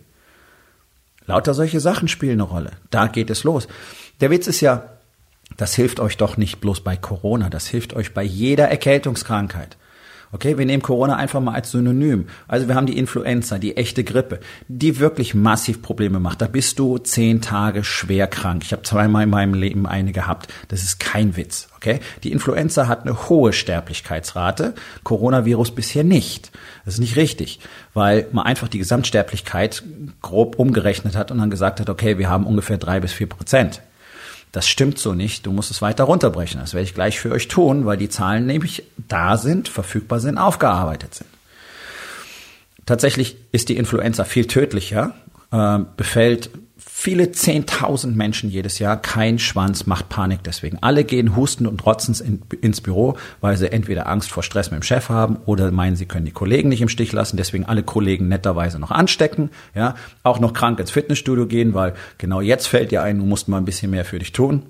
Lauter 1.27 1.53
solche 1.53 1.79
Sachen 1.79 2.07
spielen 2.07 2.33
eine 2.33 2.43
Rolle. 2.43 2.71
Da 2.89 3.07
geht 3.07 3.29
es 3.29 3.43
los. 3.43 3.67
Der 4.21 4.29
Witz 4.31 4.47
ist 4.47 4.61
ja, 4.61 4.83
das 5.57 5.75
hilft 5.75 5.99
euch 5.99 6.17
doch 6.17 6.37
nicht 6.37 6.61
bloß 6.61 6.81
bei 6.81 6.97
Corona, 6.97 7.49
das 7.49 7.67
hilft 7.67 7.93
euch 7.93 8.13
bei 8.13 8.23
jeder 8.23 8.67
Erkältungskrankheit. 8.67 9.77
Okay, 10.31 10.57
wir 10.57 10.65
nehmen 10.65 10.81
Corona 10.81 11.15
einfach 11.15 11.39
mal 11.41 11.53
als 11.53 11.71
Synonym. 11.71 12.27
Also 12.47 12.67
wir 12.67 12.75
haben 12.75 12.87
die 12.87 12.97
Influenza, 12.97 13.57
die 13.57 13.77
echte 13.77 14.03
Grippe, 14.03 14.39
die 14.67 14.99
wirklich 14.99 15.33
massiv 15.33 15.81
Probleme 15.81 16.19
macht. 16.19 16.41
Da 16.41 16.47
bist 16.47 16.79
du 16.79 16.97
zehn 16.97 17.41
Tage 17.41 17.83
schwer 17.83 18.27
krank. 18.27 18.63
Ich 18.63 18.71
habe 18.71 18.83
zweimal 18.83 19.23
in 19.23 19.29
meinem 19.29 19.53
Leben 19.53 19.85
eine 19.85 20.11
gehabt. 20.11 20.51
Das 20.67 20.83
ist 20.83 20.99
kein 20.99 21.35
Witz. 21.37 21.67
Okay, 21.75 21.99
die 22.23 22.31
Influenza 22.31 22.87
hat 22.87 23.03
eine 23.03 23.29
hohe 23.29 23.53
Sterblichkeitsrate, 23.53 24.73
Coronavirus 25.03 25.71
bisher 25.71 26.03
nicht. 26.03 26.51
Das 26.83 26.95
ist 26.95 26.99
nicht 26.99 27.15
richtig, 27.15 27.59
weil 27.93 28.27
man 28.31 28.45
einfach 28.45 28.67
die 28.67 28.79
Gesamtsterblichkeit 28.79 29.83
grob 30.21 30.57
umgerechnet 30.57 31.15
hat 31.15 31.31
und 31.31 31.37
dann 31.37 31.49
gesagt 31.49 31.79
hat, 31.79 31.89
okay, 31.89 32.17
wir 32.17 32.29
haben 32.29 32.47
ungefähr 32.47 32.77
drei 32.77 32.99
bis 32.99 33.13
vier 33.13 33.29
Prozent. 33.29 33.81
Das 34.55 34.69
stimmt 34.69 34.97
so 34.97 35.13
nicht. 35.13 35.45
Du 35.45 35.51
musst 35.51 35.69
es 35.69 35.81
weiter 35.81 36.05
runterbrechen. 36.05 36.61
Das 36.61 36.73
werde 36.73 36.85
ich 36.85 36.93
gleich 36.93 37.19
für 37.19 37.29
euch 37.33 37.49
tun, 37.49 37.85
weil 37.85 37.97
die 37.97 38.07
Zahlen 38.07 38.45
nämlich 38.45 38.83
da 38.95 39.35
sind, 39.35 39.67
verfügbar 39.67 40.21
sind, 40.21 40.37
aufgearbeitet 40.37 41.13
sind. 41.13 41.29
Tatsächlich 42.85 43.35
ist 43.51 43.67
die 43.67 43.75
Influenza 43.75 44.23
viel 44.23 44.47
tödlicher, 44.47 45.13
äh, 45.51 45.79
befällt 45.97 46.51
viele 46.97 47.33
zehntausend 47.33 48.15
Menschen 48.15 48.49
jedes 48.49 48.79
Jahr. 48.79 48.95
Kein 48.95 49.37
Schwanz 49.37 49.85
macht 49.85 50.07
Panik 50.07 50.43
deswegen. 50.45 50.77
Alle 50.79 51.03
gehen 51.03 51.35
hustend 51.35 51.67
und 51.67 51.85
rotzend 51.85 52.21
in, 52.21 52.41
ins 52.61 52.79
Büro, 52.79 53.17
weil 53.41 53.57
sie 53.57 53.69
entweder 53.69 54.07
Angst 54.07 54.31
vor 54.31 54.43
Stress 54.43 54.71
mit 54.71 54.79
dem 54.79 54.83
Chef 54.83 55.09
haben 55.09 55.37
oder 55.45 55.69
meinen, 55.71 55.97
sie 55.97 56.05
können 56.05 56.25
die 56.25 56.31
Kollegen 56.31 56.69
nicht 56.69 56.81
im 56.81 56.87
Stich 56.87 57.11
lassen. 57.11 57.35
Deswegen 57.35 57.65
alle 57.65 57.83
Kollegen 57.83 58.29
netterweise 58.29 58.79
noch 58.79 58.91
anstecken. 58.91 59.49
Ja, 59.75 59.95
auch 60.23 60.39
noch 60.39 60.53
krank 60.53 60.79
ins 60.79 60.89
Fitnessstudio 60.89 61.47
gehen, 61.47 61.73
weil 61.73 61.95
genau 62.17 62.39
jetzt 62.39 62.67
fällt 62.67 62.91
dir 62.91 63.03
ein, 63.03 63.19
du 63.19 63.25
musst 63.25 63.49
mal 63.49 63.57
ein 63.57 63.65
bisschen 63.65 63.91
mehr 63.91 64.05
für 64.05 64.17
dich 64.17 64.31
tun. 64.31 64.63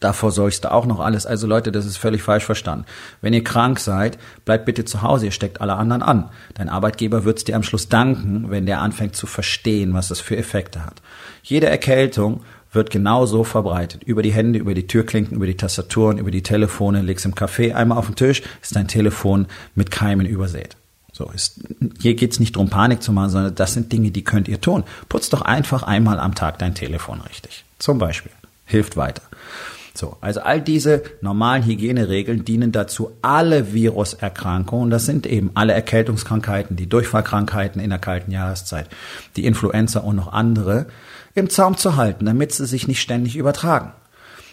Davor 0.00 0.32
sorgst 0.32 0.64
du 0.64 0.72
auch 0.72 0.86
noch 0.86 1.00
alles. 1.00 1.26
Also 1.26 1.46
Leute, 1.46 1.70
das 1.70 1.86
ist 1.86 1.96
völlig 1.96 2.22
falsch 2.22 2.44
verstanden. 2.44 2.86
Wenn 3.20 3.34
ihr 3.34 3.44
krank 3.44 3.78
seid, 3.78 4.18
bleibt 4.44 4.64
bitte 4.64 4.84
zu 4.84 5.02
Hause, 5.02 5.26
ihr 5.26 5.32
steckt 5.32 5.60
alle 5.60 5.74
anderen 5.74 6.02
an. 6.02 6.30
Dein 6.54 6.68
Arbeitgeber 6.68 7.24
wird 7.24 7.38
es 7.38 7.44
dir 7.44 7.56
am 7.56 7.62
Schluss 7.62 7.88
danken, 7.88 8.50
wenn 8.50 8.66
der 8.66 8.80
anfängt 8.80 9.14
zu 9.14 9.26
verstehen, 9.26 9.94
was 9.94 10.08
das 10.08 10.20
für 10.20 10.36
Effekte 10.36 10.84
hat. 10.84 11.02
Jede 11.42 11.66
Erkältung 11.66 12.42
wird 12.72 12.90
genauso 12.90 13.44
verbreitet. 13.44 14.02
Über 14.02 14.22
die 14.22 14.32
Hände, 14.32 14.58
über 14.58 14.74
die 14.74 14.86
Türklinken, 14.86 15.36
über 15.36 15.46
die 15.46 15.56
Tastaturen, 15.56 16.18
über 16.18 16.30
die 16.30 16.42
Telefone, 16.42 17.02
legst 17.02 17.26
im 17.26 17.34
Café 17.34 17.74
einmal 17.74 17.98
auf 17.98 18.06
den 18.06 18.16
Tisch, 18.16 18.42
ist 18.62 18.74
dein 18.74 18.88
Telefon 18.88 19.46
mit 19.74 19.90
Keimen 19.90 20.26
übersät. 20.26 20.76
So 21.12 21.30
ist, 21.34 21.60
hier 22.00 22.14
geht's 22.14 22.40
nicht 22.40 22.56
drum 22.56 22.70
Panik 22.70 23.02
zu 23.02 23.12
machen, 23.12 23.28
sondern 23.28 23.54
das 23.54 23.74
sind 23.74 23.92
Dinge, 23.92 24.10
die 24.10 24.24
könnt 24.24 24.48
ihr 24.48 24.60
tun. 24.60 24.84
Putzt 25.10 25.34
doch 25.34 25.42
einfach 25.42 25.82
einmal 25.82 26.18
am 26.18 26.34
Tag 26.34 26.58
dein 26.58 26.74
Telefon 26.74 27.20
richtig. 27.20 27.64
Zum 27.78 27.98
Beispiel. 27.98 28.32
Hilft 28.64 28.96
weiter. 28.96 29.22
So, 29.94 30.16
also 30.20 30.40
all 30.40 30.60
diese 30.60 31.02
normalen 31.20 31.64
Hygieneregeln 31.64 32.44
dienen 32.44 32.72
dazu, 32.72 33.10
alle 33.20 33.74
Viruserkrankungen, 33.74 34.90
das 34.90 35.04
sind 35.04 35.26
eben 35.26 35.50
alle 35.54 35.74
Erkältungskrankheiten, 35.74 36.76
die 36.76 36.88
Durchfallkrankheiten 36.88 37.80
in 37.80 37.90
der 37.90 37.98
kalten 37.98 38.30
Jahreszeit, 38.30 38.88
die 39.36 39.44
Influenza 39.44 40.00
und 40.00 40.16
noch 40.16 40.32
andere, 40.32 40.86
im 41.34 41.50
Zaum 41.50 41.76
zu 41.76 41.96
halten, 41.96 42.24
damit 42.24 42.52
sie 42.52 42.66
sich 42.66 42.88
nicht 42.88 43.02
ständig 43.02 43.36
übertragen. 43.36 43.92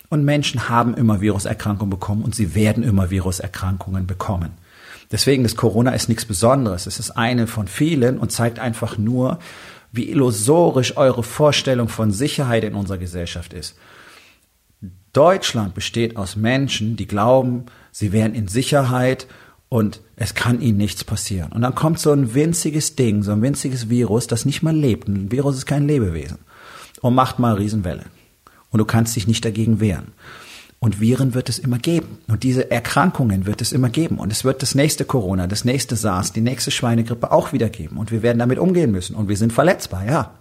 Und 0.10 0.26
Menschen 0.26 0.68
haben 0.70 0.96
immer 0.96 1.22
Viruserkrankungen 1.22 1.90
bekommen 1.90 2.24
und 2.24 2.36
sie 2.36 2.56
werden 2.56 2.84
immer 2.84 3.10
Viruserkrankungen 3.10 4.08
bekommen. 4.08 4.52
Deswegen 5.12 5.44
das 5.44 5.56
Corona 5.56 5.92
ist 5.92 6.10
nichts 6.10 6.26
Besonderes. 6.26 6.86
Es 6.86 7.00
ist 7.00 7.12
eine 7.12 7.48
von 7.48 7.68
vielen 7.68 8.18
und 8.18 8.32
zeigt 8.32 8.60
einfach 8.60 8.98
nur, 8.98 9.40
wie 9.92 10.10
illusorisch 10.10 10.98
eure 10.98 11.24
Vorstellung 11.24 11.90
von 11.90 12.12
Sicherheit 12.12 12.64
in 12.64 12.76
unserer 12.76 12.98
Gesellschaft 12.98 13.54
ist. 13.54 13.76
Deutschland 15.20 15.74
besteht 15.74 16.16
aus 16.16 16.38
Menschen, 16.38 16.96
die 16.96 17.06
glauben, 17.06 17.66
sie 17.92 18.14
wären 18.14 18.34
in 18.34 18.48
Sicherheit 18.48 19.28
und 19.68 20.00
es 20.16 20.34
kann 20.34 20.62
ihnen 20.62 20.78
nichts 20.78 21.04
passieren. 21.04 21.52
Und 21.52 21.62
dann 21.62 21.76
kommt 21.76 22.00
so 22.00 22.14
ein 22.14 22.34
winziges 22.36 22.96
Ding, 22.96 23.22
so 23.22 23.34
ein 23.34 23.42
winziges 23.42 23.90
Virus, 23.90 24.28
das 24.28 24.46
nicht 24.46 24.64
mal 24.64 24.74
lebt. 24.74 25.10
Ein 25.10 25.30
Virus 25.30 25.58
ist 25.58 25.66
kein 25.66 25.86
Lebewesen. 25.90 26.38
Und 27.02 27.16
macht 27.16 27.38
mal 27.38 27.56
Riesenwelle. 27.56 28.06
Und 28.72 28.78
du 28.78 28.86
kannst 28.86 29.18
dich 29.18 29.28
nicht 29.28 29.44
dagegen 29.44 29.82
wehren. 29.82 30.14
Und 30.80 31.02
Viren 31.02 31.34
wird 31.34 31.50
es 31.50 31.60
immer 31.60 31.80
geben. 31.80 32.20
Und 32.30 32.44
diese 32.44 32.72
Erkrankungen 32.72 33.46
wird 33.46 33.62
es 33.62 33.74
immer 33.74 33.90
geben. 33.90 34.20
Und 34.20 34.32
es 34.32 34.46
wird 34.46 34.62
das 34.62 34.74
nächste 34.74 35.04
Corona, 35.04 35.48
das 35.48 35.66
nächste 35.66 35.98
SARS, 35.98 36.32
die 36.32 36.40
nächste 36.40 36.72
Schweinegrippe 36.72 37.30
auch 37.34 37.52
wieder 37.52 37.68
geben. 37.68 37.98
Und 37.98 38.14
wir 38.14 38.24
werden 38.24 38.40
damit 38.40 38.58
umgehen 38.58 38.92
müssen. 38.92 39.18
Und 39.18 39.28
wir 39.28 39.36
sind 39.36 39.52
verletzbar, 39.52 40.06
ja. 40.06 40.39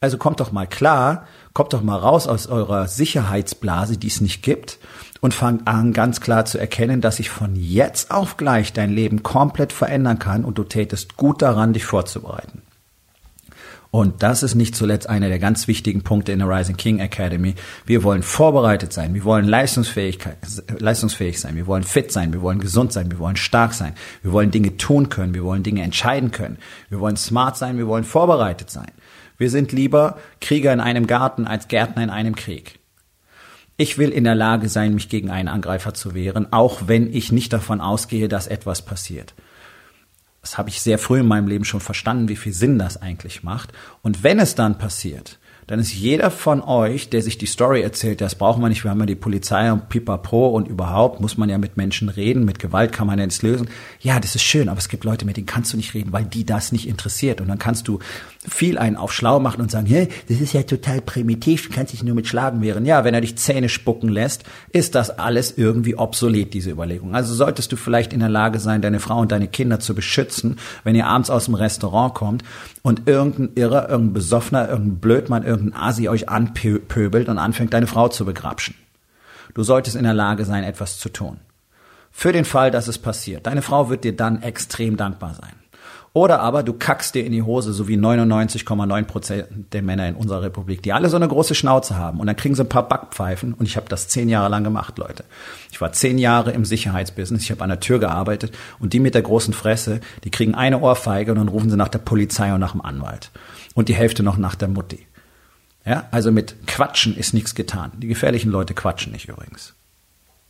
Also 0.00 0.18
kommt 0.18 0.40
doch 0.40 0.52
mal 0.52 0.66
klar, 0.66 1.26
kommt 1.54 1.72
doch 1.72 1.82
mal 1.82 1.96
raus 1.96 2.26
aus 2.26 2.46
eurer 2.46 2.86
Sicherheitsblase, 2.86 3.96
die 3.96 4.08
es 4.08 4.20
nicht 4.20 4.42
gibt, 4.42 4.78
und 5.20 5.32
fangt 5.32 5.66
an, 5.66 5.92
ganz 5.92 6.20
klar 6.20 6.44
zu 6.44 6.58
erkennen, 6.58 7.00
dass 7.00 7.16
sich 7.16 7.30
von 7.30 7.56
jetzt 7.56 8.10
auf 8.10 8.36
gleich 8.36 8.72
dein 8.72 8.92
Leben 8.92 9.22
komplett 9.22 9.72
verändern 9.72 10.18
kann 10.18 10.44
und 10.44 10.58
du 10.58 10.64
tätest 10.64 11.16
gut 11.16 11.40
daran, 11.40 11.72
dich 11.72 11.86
vorzubereiten. 11.86 12.62
Und 13.90 14.22
das 14.22 14.42
ist 14.42 14.54
nicht 14.54 14.76
zuletzt 14.76 15.08
einer 15.08 15.28
der 15.28 15.38
ganz 15.38 15.68
wichtigen 15.68 16.02
Punkte 16.02 16.32
in 16.32 16.40
der 16.40 16.48
Rising 16.48 16.76
King 16.76 16.98
Academy. 16.98 17.54
Wir 17.86 18.02
wollen 18.02 18.22
vorbereitet 18.22 18.92
sein, 18.92 19.14
wir 19.14 19.24
wollen 19.24 19.46
leistungsfähig, 19.46 20.18
leistungsfähig 20.78 21.40
sein, 21.40 21.56
wir 21.56 21.66
wollen 21.66 21.84
fit 21.84 22.12
sein, 22.12 22.32
wir 22.34 22.42
wollen 22.42 22.58
gesund 22.58 22.92
sein, 22.92 23.10
wir 23.10 23.18
wollen 23.18 23.36
stark 23.36 23.72
sein, 23.72 23.94
wir 24.22 24.32
wollen 24.32 24.50
Dinge 24.50 24.76
tun 24.76 25.08
können, 25.08 25.32
wir 25.32 25.44
wollen 25.44 25.62
Dinge 25.62 25.82
entscheiden 25.82 26.30
können, 26.30 26.58
wir 26.90 27.00
wollen 27.00 27.16
smart 27.16 27.56
sein, 27.56 27.78
wir 27.78 27.86
wollen 27.86 28.04
vorbereitet 28.04 28.70
sein. 28.70 28.90
Wir 29.38 29.50
sind 29.50 29.72
lieber 29.72 30.18
Krieger 30.40 30.72
in 30.72 30.80
einem 30.80 31.06
Garten 31.06 31.46
als 31.46 31.68
Gärtner 31.68 32.02
in 32.02 32.10
einem 32.10 32.34
Krieg. 32.34 32.78
Ich 33.76 33.98
will 33.98 34.08
in 34.08 34.24
der 34.24 34.34
Lage 34.34 34.68
sein, 34.70 34.94
mich 34.94 35.10
gegen 35.10 35.30
einen 35.30 35.48
Angreifer 35.48 35.92
zu 35.92 36.14
wehren, 36.14 36.52
auch 36.52 36.82
wenn 36.86 37.12
ich 37.12 37.30
nicht 37.32 37.52
davon 37.52 37.82
ausgehe, 37.82 38.28
dass 38.28 38.46
etwas 38.46 38.82
passiert. 38.82 39.34
Das 40.40 40.56
habe 40.56 40.70
ich 40.70 40.80
sehr 40.80 40.98
früh 40.98 41.20
in 41.20 41.28
meinem 41.28 41.48
Leben 41.48 41.64
schon 41.64 41.80
verstanden, 41.80 42.28
wie 42.28 42.36
viel 42.36 42.54
Sinn 42.54 42.78
das 42.78 43.02
eigentlich 43.02 43.42
macht. 43.42 43.72
Und 44.02 44.22
wenn 44.22 44.38
es 44.38 44.54
dann 44.54 44.78
passiert, 44.78 45.38
dann 45.66 45.80
ist 45.80 45.92
jeder 45.92 46.30
von 46.30 46.62
euch, 46.62 47.10
der 47.10 47.22
sich 47.22 47.38
die 47.38 47.46
Story 47.46 47.82
erzählt, 47.82 48.20
das 48.20 48.36
brauchen 48.36 48.62
wir 48.62 48.68
nicht, 48.68 48.84
wir 48.84 48.92
haben 48.92 49.00
ja 49.00 49.06
die 49.06 49.16
Polizei 49.16 49.72
und 49.72 49.88
Pipapo 49.88 50.46
und 50.50 50.68
überhaupt 50.68 51.20
muss 51.20 51.36
man 51.36 51.48
ja 51.48 51.58
mit 51.58 51.76
Menschen 51.76 52.08
reden, 52.08 52.44
mit 52.44 52.60
Gewalt 52.60 52.92
kann 52.92 53.08
man 53.08 53.18
ja 53.18 53.26
nichts 53.26 53.42
lösen. 53.42 53.68
Ja, 54.00 54.20
das 54.20 54.36
ist 54.36 54.44
schön, 54.44 54.68
aber 54.68 54.78
es 54.78 54.88
gibt 54.88 55.02
Leute, 55.02 55.26
mit 55.26 55.36
denen 55.36 55.46
kannst 55.46 55.72
du 55.72 55.76
nicht 55.76 55.94
reden, 55.94 56.12
weil 56.12 56.24
die 56.24 56.46
das 56.46 56.70
nicht 56.70 56.88
interessiert. 56.88 57.40
Und 57.40 57.48
dann 57.48 57.58
kannst 57.58 57.88
du 57.88 57.98
viel 58.48 58.78
einen 58.78 58.96
auf 58.96 59.12
schlau 59.12 59.40
machen 59.40 59.60
und 59.60 59.70
sagen, 59.70 59.86
hey, 59.86 60.08
das 60.28 60.40
ist 60.40 60.52
ja 60.52 60.62
total 60.62 61.00
primitiv, 61.00 61.68
du 61.68 61.74
kannst 61.74 61.92
dich 61.92 62.02
nur 62.02 62.14
mit 62.14 62.26
Schlagen 62.26 62.62
wehren. 62.62 62.84
Ja, 62.86 63.04
wenn 63.04 63.14
er 63.14 63.20
dich 63.20 63.36
Zähne 63.36 63.68
spucken 63.68 64.08
lässt, 64.08 64.44
ist 64.72 64.94
das 64.94 65.10
alles 65.10 65.56
irgendwie 65.56 65.96
obsolet, 65.96 66.54
diese 66.54 66.70
Überlegung. 66.70 67.14
Also 67.14 67.34
solltest 67.34 67.72
du 67.72 67.76
vielleicht 67.76 68.12
in 68.12 68.20
der 68.20 68.28
Lage 68.28 68.58
sein, 68.58 68.82
deine 68.82 69.00
Frau 69.00 69.20
und 69.20 69.32
deine 69.32 69.48
Kinder 69.48 69.80
zu 69.80 69.94
beschützen, 69.94 70.58
wenn 70.84 70.94
ihr 70.94 71.06
abends 71.06 71.30
aus 71.30 71.46
dem 71.46 71.54
Restaurant 71.54 72.14
kommt 72.14 72.44
und 72.82 73.08
irgendein 73.08 73.50
Irrer, 73.54 73.88
irgendein 73.88 74.14
Besoffener, 74.14 74.68
irgendein 74.68 74.98
Blödmann, 74.98 75.44
irgendein 75.44 75.80
Asi 75.80 76.08
euch 76.08 76.28
anpöbelt 76.28 77.28
und 77.28 77.38
anfängt, 77.38 77.74
deine 77.74 77.86
Frau 77.86 78.08
zu 78.08 78.24
begrapschen. 78.24 78.74
Du 79.54 79.62
solltest 79.62 79.96
in 79.96 80.04
der 80.04 80.14
Lage 80.14 80.44
sein, 80.44 80.64
etwas 80.64 80.98
zu 80.98 81.08
tun. 81.08 81.38
Für 82.10 82.32
den 82.32 82.44
Fall, 82.44 82.70
dass 82.70 82.88
es 82.88 82.98
passiert. 82.98 83.46
Deine 83.46 83.62
Frau 83.62 83.90
wird 83.90 84.04
dir 84.04 84.16
dann 84.16 84.42
extrem 84.42 84.96
dankbar 84.96 85.34
sein. 85.34 85.52
Oder 86.16 86.40
aber 86.40 86.62
du 86.62 86.72
kackst 86.72 87.14
dir 87.14 87.26
in 87.26 87.32
die 87.32 87.42
Hose, 87.42 87.74
so 87.74 87.88
wie 87.88 87.98
99,9 87.98 89.02
Prozent 89.02 89.46
der 89.74 89.82
Männer 89.82 90.08
in 90.08 90.14
unserer 90.14 90.40
Republik, 90.40 90.82
die 90.82 90.94
alle 90.94 91.10
so 91.10 91.16
eine 91.16 91.28
große 91.28 91.54
Schnauze 91.54 91.98
haben. 91.98 92.20
Und 92.20 92.26
dann 92.26 92.36
kriegen 92.36 92.54
sie 92.54 92.62
ein 92.62 92.70
paar 92.70 92.88
Backpfeifen. 92.88 93.52
Und 93.52 93.66
ich 93.66 93.76
habe 93.76 93.90
das 93.90 94.08
zehn 94.08 94.30
Jahre 94.30 94.48
lang 94.48 94.64
gemacht, 94.64 94.96
Leute. 94.96 95.26
Ich 95.70 95.78
war 95.82 95.92
zehn 95.92 96.16
Jahre 96.16 96.52
im 96.52 96.64
Sicherheitsbusiness. 96.64 97.42
Ich 97.42 97.50
habe 97.50 97.62
an 97.62 97.68
der 97.68 97.80
Tür 97.80 97.98
gearbeitet. 97.98 98.56
Und 98.78 98.94
die 98.94 98.98
mit 98.98 99.14
der 99.14 99.20
großen 99.20 99.52
Fresse, 99.52 100.00
die 100.24 100.30
kriegen 100.30 100.54
eine 100.54 100.80
Ohrfeige 100.80 101.32
und 101.32 101.36
dann 101.36 101.48
rufen 101.48 101.68
sie 101.68 101.76
nach 101.76 101.88
der 101.88 101.98
Polizei 101.98 102.50
und 102.54 102.60
nach 102.60 102.72
dem 102.72 102.80
Anwalt. 102.80 103.30
Und 103.74 103.90
die 103.90 103.94
Hälfte 103.94 104.22
noch 104.22 104.38
nach 104.38 104.54
der 104.54 104.68
Mutti. 104.68 105.06
Ja, 105.84 106.08
also 106.12 106.32
mit 106.32 106.66
Quatschen 106.66 107.14
ist 107.14 107.34
nichts 107.34 107.54
getan. 107.54 107.92
Die 107.98 108.08
gefährlichen 108.08 108.50
Leute 108.50 108.72
quatschen 108.72 109.12
nicht 109.12 109.28
übrigens 109.28 109.74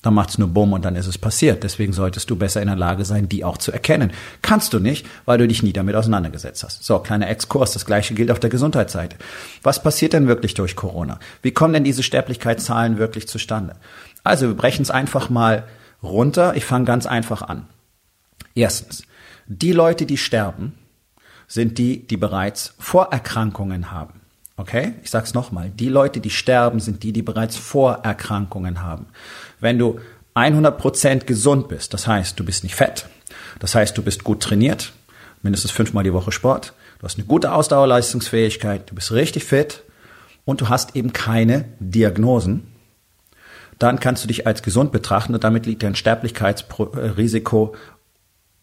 dann 0.07 0.15
macht's 0.15 0.39
nur 0.39 0.49
Bumm 0.49 0.73
und 0.73 0.85
dann 0.85 0.95
ist 0.95 1.09
es 1.09 1.19
passiert. 1.19 1.65
Deswegen 1.65 1.93
solltest 1.93 2.31
du 2.31 2.37
besser 2.37 2.63
in 2.63 2.69
der 2.69 2.77
Lage 2.77 3.05
sein, 3.05 3.29
die 3.29 3.45
auch 3.45 3.59
zu 3.59 3.73
erkennen. 3.73 4.13
Kannst 4.41 4.73
du 4.73 4.79
nicht, 4.79 5.05
weil 5.25 5.39
du 5.39 5.49
dich 5.49 5.65
nie 5.65 5.73
damit 5.73 5.97
auseinandergesetzt 5.97 6.63
hast. 6.63 6.85
So, 6.85 7.01
kleiner 7.01 7.29
Exkurs. 7.29 7.73
Das 7.73 7.85
gleiche 7.85 8.15
gilt 8.15 8.31
auf 8.31 8.39
der 8.39 8.49
Gesundheitsseite. 8.49 9.17
Was 9.65 9.83
passiert 9.83 10.13
denn 10.13 10.29
wirklich 10.29 10.55
durch 10.55 10.77
Corona? 10.77 11.19
Wie 11.43 11.51
kommen 11.51 11.75
denn 11.75 11.83
diese 11.83 12.05
Sterblichkeitszahlen 12.05 12.99
wirklich 12.99 13.27
zustande? 13.27 13.75
Also, 14.23 14.47
wir 14.47 14.55
brechen 14.55 14.83
es 14.83 14.93
einfach 14.93 15.29
mal 15.29 15.65
runter. 16.05 16.55
Ich 16.55 16.65
fange 16.65 16.85
ganz 16.85 17.07
einfach 17.07 17.43
an. 17.43 17.67
Erstens, 18.55 19.03
die 19.49 19.73
Leute, 19.73 20.07
die 20.07 20.19
sterben, 20.19 20.75
sind 21.49 21.79
die, 21.79 22.07
die 22.07 22.17
bereits 22.17 22.75
Vorerkrankungen 22.79 23.91
haben. 23.91 24.21
Okay, 24.57 24.95
ich 25.03 25.11
sag's 25.11 25.35
nochmal. 25.35 25.71
Die 25.71 25.89
Leute, 25.91 26.21
die 26.21 26.31
sterben, 26.31 26.81
sind 26.81 27.03
die, 27.03 27.13
die 27.13 27.23
bereits 27.23 27.57
Vorerkrankungen 27.57 28.83
haben. 28.83 29.07
Wenn 29.61 29.79
du 29.79 30.01
100% 30.35 31.25
gesund 31.25 31.69
bist, 31.69 31.93
das 31.93 32.07
heißt, 32.07 32.41
du 32.41 32.45
bist 32.45 32.63
nicht 32.63 32.75
fett, 32.75 33.07
das 33.59 33.75
heißt, 33.75 33.97
du 33.97 34.03
bist 34.03 34.25
gut 34.25 34.43
trainiert, 34.43 34.93
mindestens 35.43 35.71
fünfmal 35.73 36.05
die 36.05 36.13
Woche 36.13 36.33
Sport, 36.33 36.73
du 36.99 37.05
hast 37.05 37.19
eine 37.19 37.27
gute 37.27 37.53
Ausdauerleistungsfähigkeit, 37.53 38.91
du 38.91 38.95
bist 38.95 39.13
richtig 39.13 39.45
fit 39.45 39.83
und 40.47 40.63
du 40.63 40.69
hast 40.71 40.97
eben 40.97 41.13
keine 41.13 41.67
Diagnosen, 41.79 42.73
dann 43.79 44.01
kannst 44.01 44.25
du 44.25 44.29
dich 44.29 44.47
als 44.47 44.63
gesund 44.63 44.91
betrachten 44.91 45.35
und 45.35 45.45
damit 45.45 45.67
liegt 45.67 45.83
dein 45.83 45.95
Sterblichkeitsrisiko 45.95 47.75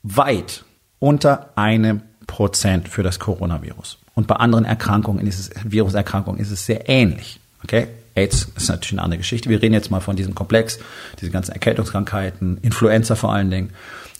weit 0.01 0.65
unter 0.97 1.51
einem 1.55 2.01
Prozent 2.25 2.89
für 2.89 3.03
das 3.03 3.19
Coronavirus. 3.19 4.02
Und 4.15 4.27
bei 4.27 4.35
anderen 4.35 4.65
Erkrankungen 4.65 5.25
ist 5.25 5.39
es, 5.39 5.49
Viruserkrankungen 5.63 6.39
ist 6.39 6.51
es 6.51 6.65
sehr 6.65 6.87
ähnlich. 6.89 7.39
Okay? 7.63 7.87
AIDS 8.15 8.47
ist 8.55 8.69
natürlich 8.69 8.93
eine 8.93 9.01
andere 9.01 9.17
Geschichte. 9.17 9.49
Wir 9.49 9.61
reden 9.61 9.73
jetzt 9.73 9.89
mal 9.89 9.99
von 9.99 10.15
diesem 10.15 10.35
Komplex, 10.35 10.79
diese 11.19 11.31
ganzen 11.31 11.51
Erkältungskrankheiten, 11.51 12.59
Influenza 12.61 13.15
vor 13.15 13.33
allen 13.33 13.49
Dingen 13.49 13.71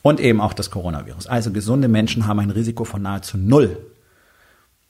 und 0.01 0.19
eben 0.19 0.41
auch 0.41 0.53
das 0.53 0.71
Coronavirus. 0.71 1.27
Also 1.27 1.51
gesunde 1.51 1.87
Menschen 1.87 2.25
haben 2.25 2.39
ein 2.39 2.49
Risiko 2.49 2.85
von 2.85 3.01
nahezu 3.01 3.37
null, 3.37 3.77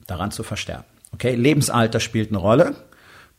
daran 0.06 0.30
zu 0.30 0.42
versterben. 0.42 0.84
Okay? 1.12 1.34
Lebensalter 1.34 2.00
spielt 2.00 2.30
eine 2.30 2.38
Rolle. 2.38 2.74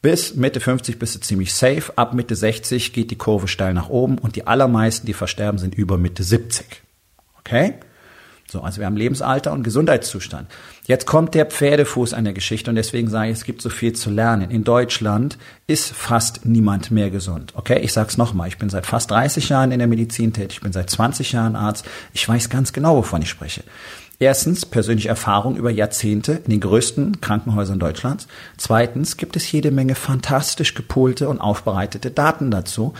Bis 0.01 0.35
Mitte 0.35 0.59
50 0.59 0.99
bist 0.99 1.15
du 1.15 1.19
ziemlich 1.19 1.53
safe. 1.53 1.97
Ab 1.97 2.13
Mitte 2.13 2.35
60 2.35 2.93
geht 2.93 3.09
die 3.09 3.17
Kurve 3.17 3.47
steil 3.47 3.73
nach 3.73 3.89
oben 3.89 4.19
und 4.19 4.35
die 4.35 4.45
allermeisten, 4.45 5.07
die 5.07 5.13
versterben, 5.13 5.57
sind 5.57 5.73
über 5.73 5.97
Mitte 5.97 6.23
70. 6.23 6.83
Okay? 7.39 7.73
So, 8.47 8.61
also 8.61 8.79
wir 8.79 8.85
haben 8.85 8.95
Lebensalter 8.95 9.51
und 9.53 9.63
Gesundheitszustand. 9.63 10.47
Jetzt 10.85 11.07
kommt 11.07 11.33
der 11.33 11.47
Pferdefuß 11.47 12.13
an 12.13 12.25
der 12.25 12.33
Geschichte 12.33 12.69
und 12.69 12.75
deswegen 12.75 13.09
sage 13.09 13.31
ich, 13.31 13.37
es 13.37 13.43
gibt 13.43 13.61
so 13.61 13.69
viel 13.69 13.93
zu 13.93 14.11
lernen. 14.11 14.51
In 14.51 14.63
Deutschland 14.63 15.39
ist 15.65 15.91
fast 15.91 16.45
niemand 16.45 16.91
mehr 16.91 17.09
gesund. 17.09 17.53
Okay, 17.55 17.79
ich 17.79 17.91
sag's 17.91 18.17
nochmal, 18.17 18.47
ich 18.47 18.59
bin 18.59 18.69
seit 18.69 18.85
fast 18.85 19.09
30 19.09 19.49
Jahren 19.49 19.71
in 19.71 19.79
der 19.79 19.87
Medizin 19.87 20.31
tätig, 20.31 20.57
ich 20.57 20.61
bin 20.61 20.73
seit 20.73 20.89
20 20.89 21.31
Jahren 21.31 21.55
Arzt. 21.55 21.85
Ich 22.13 22.27
weiß 22.27 22.49
ganz 22.49 22.71
genau, 22.71 22.97
wovon 22.97 23.23
ich 23.23 23.29
spreche. 23.29 23.63
Erstens 24.19 24.65
persönliche 24.65 25.09
Erfahrung 25.09 25.57
über 25.57 25.71
Jahrzehnte 25.71 26.33
in 26.33 26.51
den 26.51 26.61
größten 26.61 27.19
Krankenhäusern 27.19 27.79
Deutschlands. 27.79 28.27
Zweitens 28.57 29.17
gibt 29.17 29.35
es 29.35 29.51
jede 29.51 29.71
Menge 29.71 29.95
fantastisch 29.95 30.73
gepoolte 30.73 31.27
und 31.27 31.41
aufbereitete 31.41 32.11
Daten 32.11 32.51
dazu, 32.51 32.93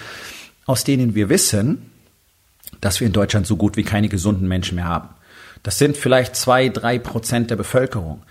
aus 0.66 0.84
denen 0.84 1.16
wir 1.16 1.30
wissen, 1.30 1.92
dass 2.82 3.00
wir 3.00 3.08
in 3.08 3.14
Deutschland 3.14 3.48
so 3.48 3.56
gut 3.56 3.78
wie 3.78 3.84
keine 3.84 4.10
gesunden 4.10 4.48
Menschen 4.48 4.76
mehr 4.76 4.86
haben. 4.86 5.10
Das 5.66 5.80
sind 5.80 5.98
vielleicht 5.98 6.36
zwei, 6.36 6.70
drei 6.70 7.00
Prozent 7.00 7.50
der 7.50 7.56
Bevölkerung. 7.56 8.22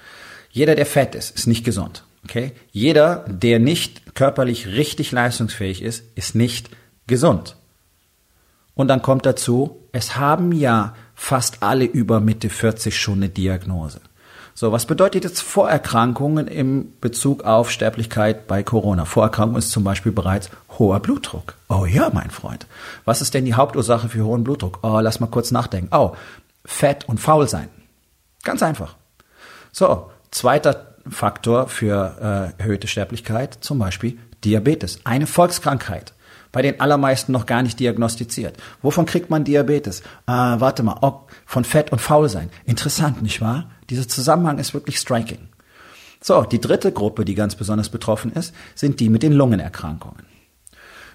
Jeder, 0.52 0.76
der 0.76 0.86
fett 0.86 1.16
ist, 1.16 1.34
ist 1.34 1.48
nicht 1.48 1.64
gesund. 1.64 2.04
Okay? 2.22 2.52
Jeder, 2.70 3.24
der 3.26 3.58
nicht 3.58 4.14
körperlich 4.14 4.68
richtig 4.68 5.10
leistungsfähig 5.10 5.82
ist, 5.82 6.04
ist 6.14 6.36
nicht 6.36 6.70
gesund. 7.08 7.56
Und 8.76 8.86
dann 8.86 9.02
kommt 9.02 9.26
dazu, 9.26 9.80
es 9.90 10.16
haben 10.16 10.52
ja 10.52 10.94
fast 11.16 11.64
alle 11.64 11.86
über 11.86 12.20
Mitte 12.20 12.50
40 12.50 12.96
schon 12.96 13.14
eine 13.14 13.30
Diagnose. 13.30 14.00
So, 14.56 14.70
was 14.70 14.86
bedeutet 14.86 15.24
jetzt 15.24 15.42
Vorerkrankungen 15.42 16.46
im 16.46 16.92
Bezug 17.00 17.42
auf 17.42 17.72
Sterblichkeit 17.72 18.46
bei 18.46 18.62
Corona? 18.62 19.06
Vorerkrankung 19.06 19.56
ist 19.56 19.72
zum 19.72 19.82
Beispiel 19.82 20.12
bereits 20.12 20.50
hoher 20.78 21.00
Blutdruck. 21.00 21.54
Oh 21.68 21.84
ja, 21.84 22.10
mein 22.12 22.30
Freund. 22.30 22.68
Was 23.04 23.20
ist 23.20 23.34
denn 23.34 23.44
die 23.44 23.54
Hauptursache 23.54 24.08
für 24.08 24.24
hohen 24.24 24.44
Blutdruck? 24.44 24.78
Oh, 24.82 25.00
lass 25.00 25.18
mal 25.18 25.26
kurz 25.26 25.50
nachdenken. 25.50 25.88
Oh, 25.90 26.12
fett 26.64 27.08
und 27.08 27.20
faul 27.20 27.48
sein. 27.48 27.68
Ganz 28.42 28.62
einfach. 28.62 28.96
So, 29.72 30.10
zweiter 30.30 30.94
Faktor 31.08 31.68
für 31.68 32.52
äh, 32.58 32.60
erhöhte 32.60 32.86
Sterblichkeit, 32.86 33.58
zum 33.60 33.78
Beispiel 33.78 34.18
Diabetes. 34.44 35.00
Eine 35.04 35.26
Volkskrankheit, 35.26 36.14
bei 36.52 36.62
den 36.62 36.80
allermeisten 36.80 37.32
noch 37.32 37.46
gar 37.46 37.62
nicht 37.62 37.80
diagnostiziert. 37.80 38.56
Wovon 38.80 39.06
kriegt 39.06 39.30
man 39.30 39.44
Diabetes? 39.44 40.00
Äh, 40.00 40.32
warte 40.32 40.82
mal, 40.82 40.98
ob 41.00 41.30
von 41.44 41.64
Fett 41.64 41.92
und 41.92 42.00
faul 42.00 42.28
sein. 42.28 42.50
Interessant, 42.64 43.22
nicht 43.22 43.40
wahr? 43.40 43.70
Dieser 43.90 44.08
Zusammenhang 44.08 44.58
ist 44.58 44.72
wirklich 44.72 44.98
striking. 44.98 45.48
So, 46.20 46.42
die 46.42 46.60
dritte 46.60 46.90
Gruppe, 46.90 47.26
die 47.26 47.34
ganz 47.34 47.54
besonders 47.54 47.90
betroffen 47.90 48.32
ist, 48.32 48.54
sind 48.74 49.00
die 49.00 49.10
mit 49.10 49.22
den 49.22 49.32
Lungenerkrankungen. 49.32 50.33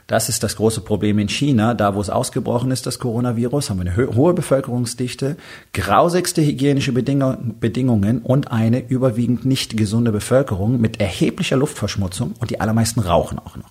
Das 0.09 0.27
ist 0.27 0.41
das 0.41 0.55
große 0.55 0.81
Problem 0.81 1.19
in 1.19 1.29
China. 1.29 1.75
Da, 1.75 1.93
wo 1.93 2.01
es 2.01 2.09
ausgebrochen 2.09 2.71
ist, 2.71 2.87
das 2.87 2.97
Coronavirus, 2.97 3.69
haben 3.69 3.83
wir 3.83 3.91
eine 3.91 4.15
hohe 4.15 4.33
Bevölkerungsdichte, 4.33 5.37
grausigste 5.71 6.41
hygienische 6.41 6.91
Bedingungen 6.93 8.21
und 8.23 8.51
eine 8.51 8.79
überwiegend 8.79 9.45
nicht 9.45 9.77
gesunde 9.77 10.11
Bevölkerung 10.11 10.81
mit 10.81 10.99
erheblicher 10.99 11.57
Luftverschmutzung 11.57 12.33
und 12.39 12.49
die 12.49 12.59
allermeisten 12.59 13.01
rauchen 13.01 13.37
auch 13.37 13.55
noch. 13.55 13.69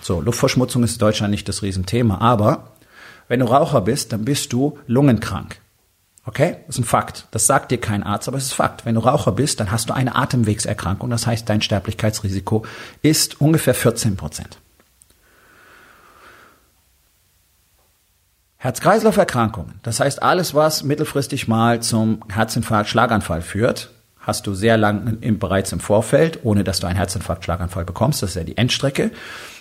So, 0.00 0.20
Luftverschmutzung 0.20 0.84
ist 0.84 0.92
in 0.92 0.98
Deutschland 1.00 1.32
nicht 1.32 1.48
das 1.48 1.62
Riesenthema, 1.62 2.18
aber 2.18 2.70
wenn 3.26 3.40
du 3.40 3.46
Raucher 3.46 3.80
bist, 3.80 4.12
dann 4.12 4.24
bist 4.24 4.52
du 4.52 4.78
lungenkrank. 4.86 5.60
Okay? 6.26 6.58
Das 6.68 6.76
ist 6.76 6.82
ein 6.82 6.84
Fakt. 6.84 7.26
Das 7.32 7.48
sagt 7.48 7.72
dir 7.72 7.78
kein 7.78 8.04
Arzt, 8.04 8.28
aber 8.28 8.36
es 8.36 8.44
ist 8.44 8.52
Fakt. 8.52 8.86
Wenn 8.86 8.94
du 8.94 9.00
Raucher 9.00 9.32
bist, 9.32 9.58
dann 9.58 9.72
hast 9.72 9.90
du 9.90 9.94
eine 9.94 10.14
Atemwegserkrankung. 10.14 11.10
Das 11.10 11.26
heißt, 11.26 11.48
dein 11.48 11.60
Sterblichkeitsrisiko 11.60 12.64
ist 13.02 13.40
ungefähr 13.40 13.74
14 13.74 14.16
Prozent. 14.16 14.60
Herz-Kreislauf-Erkrankungen, 18.58 19.80
das 19.82 20.00
heißt 20.00 20.22
alles, 20.22 20.54
was 20.54 20.82
mittelfristig 20.82 21.46
mal 21.46 21.82
zum 21.82 22.20
Herzinfarkt, 22.32 22.88
Schlaganfall 22.88 23.42
führt, 23.42 23.90
hast 24.18 24.46
du 24.46 24.54
sehr 24.54 24.78
lang 24.78 25.18
im, 25.20 25.38
bereits 25.38 25.72
im 25.72 25.80
Vorfeld, 25.80 26.40
ohne 26.42 26.64
dass 26.64 26.80
du 26.80 26.86
einen 26.86 26.96
Herzinfarkt, 26.96 27.44
Schlaganfall 27.44 27.84
bekommst. 27.84 28.22
Das 28.22 28.30
ist 28.30 28.36
ja 28.36 28.44
die 28.44 28.56
Endstrecke. 28.56 29.10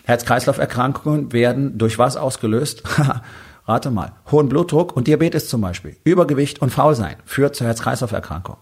Herz-Kreislauf-Erkrankungen 0.05 1.33
werden 1.33 1.77
durch 1.77 1.99
was 1.99 2.15
ausgelöst? 2.15 2.83
Rate 3.67 3.91
mal. 3.91 4.13
Hohen 4.31 4.47
Blutdruck 4.47 4.95
und 4.95 5.07
Diabetes 5.07 5.49
zum 5.49 5.61
Beispiel. 5.61 5.97
Übergewicht 6.03 6.61
und 6.61 6.71
Faulsein 6.71 7.17
führt 7.25 7.55
zur 7.55 7.67
Herz-Kreislauf-Erkrankung. 7.67 8.57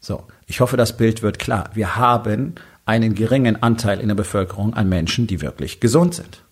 So. 0.00 0.24
Ich 0.46 0.60
hoffe, 0.60 0.76
das 0.76 0.96
Bild 0.96 1.22
wird 1.22 1.38
klar. 1.38 1.70
Wir 1.74 1.96
haben 1.96 2.54
einen 2.86 3.14
geringen 3.14 3.62
Anteil 3.62 4.00
in 4.00 4.08
der 4.08 4.14
Bevölkerung 4.14 4.72
an 4.74 4.88
Menschen, 4.88 5.26
die 5.26 5.42
wirklich 5.42 5.78
gesund 5.78 6.14
sind 6.14 6.42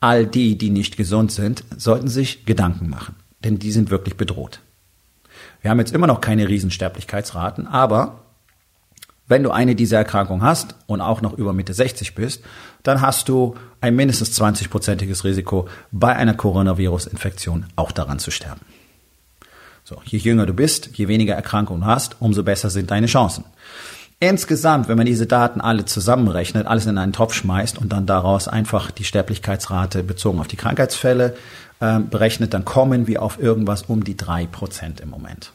all 0.00 0.26
die, 0.26 0.56
die 0.56 0.70
nicht 0.70 0.96
gesund 0.96 1.30
sind, 1.30 1.64
sollten 1.76 2.08
sich 2.08 2.46
Gedanken 2.46 2.88
machen, 2.88 3.16
denn 3.44 3.58
die 3.58 3.72
sind 3.72 3.90
wirklich 3.90 4.16
bedroht. 4.16 4.60
Wir 5.60 5.70
haben 5.70 5.78
jetzt 5.78 5.94
immer 5.94 6.06
noch 6.06 6.20
keine 6.20 6.48
Riesensterblichkeitsraten, 6.48 7.66
aber 7.66 8.24
wenn 9.30 9.44
du 9.44 9.52
eine 9.52 9.76
dieser 9.76 9.98
Erkrankungen 9.98 10.42
hast 10.42 10.74
und 10.86 11.00
auch 11.00 11.20
noch 11.20 11.34
über 11.34 11.52
Mitte 11.52 11.72
60 11.72 12.16
bist, 12.16 12.42
dann 12.82 13.00
hast 13.00 13.28
du 13.28 13.54
ein 13.80 13.94
mindestens 13.94 14.40
20-prozentiges 14.40 15.22
Risiko, 15.22 15.68
bei 15.92 16.16
einer 16.16 16.34
Coronavirus-Infektion 16.34 17.66
auch 17.76 17.92
daran 17.92 18.18
zu 18.18 18.32
sterben. 18.32 18.62
So, 19.84 20.02
je 20.04 20.18
jünger 20.18 20.46
du 20.46 20.52
bist, 20.52 20.90
je 20.94 21.06
weniger 21.06 21.34
Erkrankungen 21.34 21.86
hast, 21.86 22.16
umso 22.20 22.42
besser 22.42 22.70
sind 22.70 22.90
deine 22.90 23.06
Chancen. 23.06 23.44
Insgesamt, 24.22 24.88
wenn 24.88 24.98
man 24.98 25.06
diese 25.06 25.26
Daten 25.26 25.62
alle 25.62 25.86
zusammenrechnet, 25.86 26.66
alles 26.66 26.84
in 26.84 26.98
einen 26.98 27.14
Topf 27.14 27.32
schmeißt 27.32 27.78
und 27.78 27.90
dann 27.90 28.04
daraus 28.04 28.48
einfach 28.48 28.90
die 28.90 29.04
Sterblichkeitsrate 29.04 30.02
bezogen 30.02 30.40
auf 30.40 30.46
die 30.46 30.56
Krankheitsfälle 30.56 31.34
äh, 31.80 32.00
berechnet, 32.00 32.52
dann 32.52 32.66
kommen 32.66 33.06
wir 33.06 33.22
auf 33.22 33.40
irgendwas 33.40 33.82
um 33.82 34.04
die 34.04 34.18
drei 34.18 34.46
Prozent 34.46 35.00
im 35.00 35.08
Moment. 35.08 35.52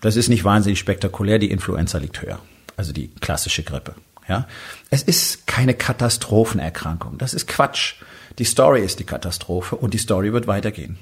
Das 0.00 0.16
ist 0.16 0.28
nicht 0.28 0.42
wahnsinnig 0.42 0.80
spektakulär, 0.80 1.38
die 1.38 1.52
Influenza 1.52 1.98
liegt 1.98 2.20
höher. 2.20 2.40
Also 2.76 2.92
die 2.92 3.08
klassische 3.20 3.62
Grippe. 3.62 3.94
Ja? 4.28 4.48
Es 4.90 5.04
ist 5.04 5.46
keine 5.46 5.74
Katastrophenerkrankung. 5.74 7.16
Das 7.16 7.32
ist 7.32 7.46
Quatsch. 7.46 7.94
Die 8.40 8.44
Story 8.44 8.80
ist 8.80 8.98
die 8.98 9.04
Katastrophe 9.04 9.76
und 9.76 9.94
die 9.94 9.98
Story 9.98 10.32
wird 10.32 10.48
weitergehen. 10.48 10.98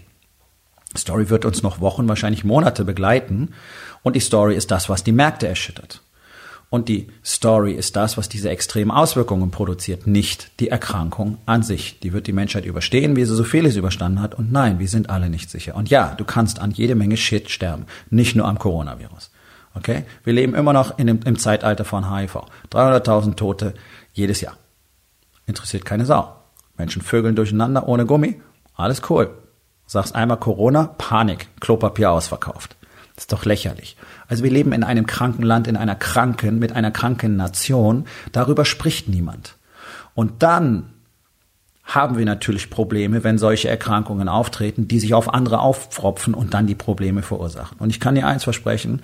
Story 0.94 1.30
wird 1.30 1.46
uns 1.46 1.62
noch 1.62 1.80
Wochen, 1.80 2.06
wahrscheinlich 2.06 2.44
Monate 2.44 2.84
begleiten 2.84 3.54
und 4.02 4.14
die 4.14 4.20
Story 4.20 4.56
ist 4.56 4.70
das, 4.70 4.90
was 4.90 5.04
die 5.04 5.12
Märkte 5.12 5.48
erschüttert. 5.48 6.02
Und 6.70 6.88
die 6.88 7.08
Story 7.24 7.72
ist 7.72 7.96
das, 7.96 8.18
was 8.18 8.28
diese 8.28 8.50
extremen 8.50 8.90
Auswirkungen 8.90 9.50
produziert, 9.50 10.06
nicht 10.06 10.60
die 10.60 10.68
Erkrankung 10.68 11.38
an 11.46 11.62
sich. 11.62 11.98
Die 12.00 12.12
wird 12.12 12.26
die 12.26 12.34
Menschheit 12.34 12.66
überstehen, 12.66 13.16
wie 13.16 13.24
sie 13.24 13.34
so 13.34 13.44
vieles 13.44 13.76
überstanden 13.76 14.20
hat. 14.20 14.34
Und 14.34 14.52
nein, 14.52 14.78
wir 14.78 14.88
sind 14.88 15.08
alle 15.08 15.30
nicht 15.30 15.50
sicher. 15.50 15.74
Und 15.76 15.88
ja, 15.88 16.14
du 16.14 16.24
kannst 16.24 16.58
an 16.58 16.70
jede 16.70 16.94
Menge 16.94 17.16
Shit 17.16 17.48
sterben, 17.48 17.86
nicht 18.10 18.36
nur 18.36 18.46
am 18.46 18.58
Coronavirus. 18.58 19.30
Okay? 19.74 20.04
Wir 20.24 20.34
leben 20.34 20.54
immer 20.54 20.74
noch 20.74 20.98
in 20.98 21.06
dem, 21.06 21.20
im 21.24 21.38
Zeitalter 21.38 21.86
von 21.86 22.14
HIV. 22.14 22.36
300.000 22.70 23.36
Tote 23.36 23.74
jedes 24.12 24.42
Jahr. 24.42 24.56
Interessiert 25.46 25.86
keine 25.86 26.04
Sau. 26.04 26.34
Menschen 26.76 27.00
vögeln 27.00 27.34
durcheinander 27.34 27.88
ohne 27.88 28.04
Gummi. 28.04 28.40
Alles 28.74 29.00
cool. 29.08 29.30
Sagst 29.86 30.14
einmal 30.14 30.36
Corona, 30.36 30.94
Panik, 30.98 31.48
Klopapier 31.60 32.10
ausverkauft. 32.10 32.76
Das 33.18 33.24
ist 33.24 33.32
doch 33.32 33.44
lächerlich. 33.44 33.96
Also 34.28 34.44
wir 34.44 34.50
leben 34.52 34.70
in 34.70 34.84
einem 34.84 35.04
kranken 35.04 35.42
Land, 35.42 35.66
in 35.66 35.76
einer 35.76 35.96
kranken, 35.96 36.60
mit 36.60 36.70
einer 36.70 36.92
kranken 36.92 37.34
Nation. 37.34 38.06
Darüber 38.30 38.64
spricht 38.64 39.08
niemand. 39.08 39.56
Und 40.14 40.44
dann 40.44 40.90
haben 41.82 42.16
wir 42.16 42.24
natürlich 42.24 42.70
Probleme, 42.70 43.24
wenn 43.24 43.36
solche 43.36 43.68
Erkrankungen 43.68 44.28
auftreten, 44.28 44.86
die 44.86 45.00
sich 45.00 45.14
auf 45.14 45.34
andere 45.34 45.58
aufpfropfen 45.58 46.32
und 46.32 46.54
dann 46.54 46.68
die 46.68 46.76
Probleme 46.76 47.22
verursachen. 47.22 47.78
Und 47.80 47.90
ich 47.90 47.98
kann 47.98 48.14
dir 48.14 48.24
eins 48.24 48.44
versprechen, 48.44 49.02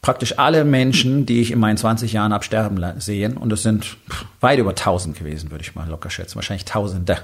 praktisch 0.00 0.38
alle 0.38 0.64
Menschen, 0.64 1.26
die 1.26 1.42
ich 1.42 1.50
in 1.50 1.58
meinen 1.58 1.76
20 1.76 2.14
Jahren 2.14 2.32
absterben 2.32 2.82
sehen, 3.02 3.36
und 3.36 3.52
es 3.52 3.62
sind 3.62 3.98
weit 4.40 4.58
über 4.58 4.70
1000 4.70 5.14
gewesen, 5.14 5.50
würde 5.50 5.62
ich 5.62 5.74
mal 5.74 5.86
locker 5.86 6.08
schätzen, 6.08 6.36
wahrscheinlich 6.36 6.64
Tausende, 6.64 7.18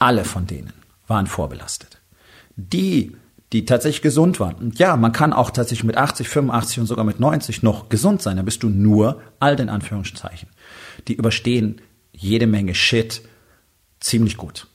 alle 0.00 0.24
von 0.24 0.48
denen 0.48 0.72
waren 1.06 1.28
vorbelastet. 1.28 1.98
Die 2.56 3.14
die 3.52 3.64
tatsächlich 3.64 4.02
gesund 4.02 4.40
waren. 4.40 4.56
Und 4.56 4.78
ja, 4.78 4.96
man 4.96 5.12
kann 5.12 5.32
auch 5.32 5.50
tatsächlich 5.50 5.84
mit 5.84 5.96
80, 5.96 6.28
85 6.28 6.80
und 6.80 6.86
sogar 6.86 7.04
mit 7.04 7.18
90 7.18 7.62
noch 7.62 7.88
gesund 7.88 8.20
sein. 8.20 8.36
Da 8.36 8.42
bist 8.42 8.62
du 8.62 8.68
nur 8.68 9.20
alt 9.40 9.60
in 9.60 9.68
Anführungszeichen. 9.68 10.48
Die 11.08 11.14
überstehen 11.14 11.80
jede 12.12 12.46
Menge 12.46 12.74
Shit 12.74 13.22
ziemlich 14.00 14.36
gut. 14.36 14.66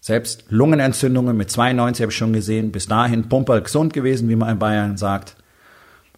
Selbst 0.00 0.46
Lungenentzündungen 0.48 1.36
mit 1.36 1.50
92 1.50 2.02
habe 2.02 2.12
ich 2.12 2.18
schon 2.18 2.32
gesehen, 2.32 2.72
bis 2.72 2.86
dahin 2.86 3.28
pumperl 3.28 3.62
gesund 3.62 3.92
gewesen, 3.92 4.28
wie 4.28 4.36
man 4.36 4.48
in 4.48 4.58
Bayern 4.58 4.96
sagt. 4.96 5.36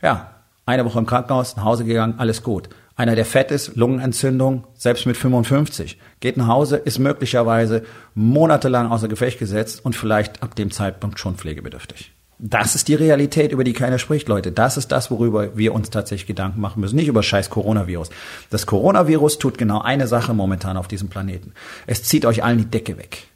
Ja, 0.00 0.42
eine 0.64 0.84
Woche 0.84 0.98
im 0.98 1.06
Krankenhaus, 1.06 1.56
nach 1.56 1.64
Hause 1.64 1.84
gegangen, 1.84 2.14
alles 2.18 2.42
gut. 2.42 2.68
Einer, 3.00 3.16
der 3.16 3.24
fett 3.24 3.50
ist, 3.50 3.76
Lungenentzündung, 3.76 4.66
selbst 4.76 5.06
mit 5.06 5.16
55, 5.16 5.96
geht 6.20 6.36
nach 6.36 6.48
Hause, 6.48 6.76
ist 6.76 6.98
möglicherweise 6.98 7.82
monatelang 8.14 8.92
außer 8.92 9.08
Gefecht 9.08 9.38
gesetzt 9.38 9.82
und 9.82 9.96
vielleicht 9.96 10.42
ab 10.42 10.54
dem 10.54 10.70
Zeitpunkt 10.70 11.18
schon 11.18 11.36
pflegebedürftig. 11.36 12.12
Das 12.38 12.74
ist 12.74 12.88
die 12.88 12.94
Realität, 12.94 13.52
über 13.52 13.64
die 13.64 13.72
keiner 13.72 13.98
spricht, 13.98 14.28
Leute. 14.28 14.52
Das 14.52 14.76
ist 14.76 14.92
das, 14.92 15.10
worüber 15.10 15.56
wir 15.56 15.72
uns 15.72 15.88
tatsächlich 15.88 16.26
Gedanken 16.26 16.60
machen 16.60 16.80
müssen. 16.80 16.96
Nicht 16.96 17.08
über 17.08 17.22
scheiß 17.22 17.48
Coronavirus. 17.48 18.10
Das 18.50 18.66
Coronavirus 18.66 19.38
tut 19.38 19.56
genau 19.56 19.80
eine 19.80 20.06
Sache 20.06 20.34
momentan 20.34 20.76
auf 20.76 20.86
diesem 20.86 21.08
Planeten. 21.08 21.54
Es 21.86 22.02
zieht 22.02 22.26
euch 22.26 22.44
allen 22.44 22.58
die 22.58 22.66
Decke 22.66 22.98
weg. 22.98 23.29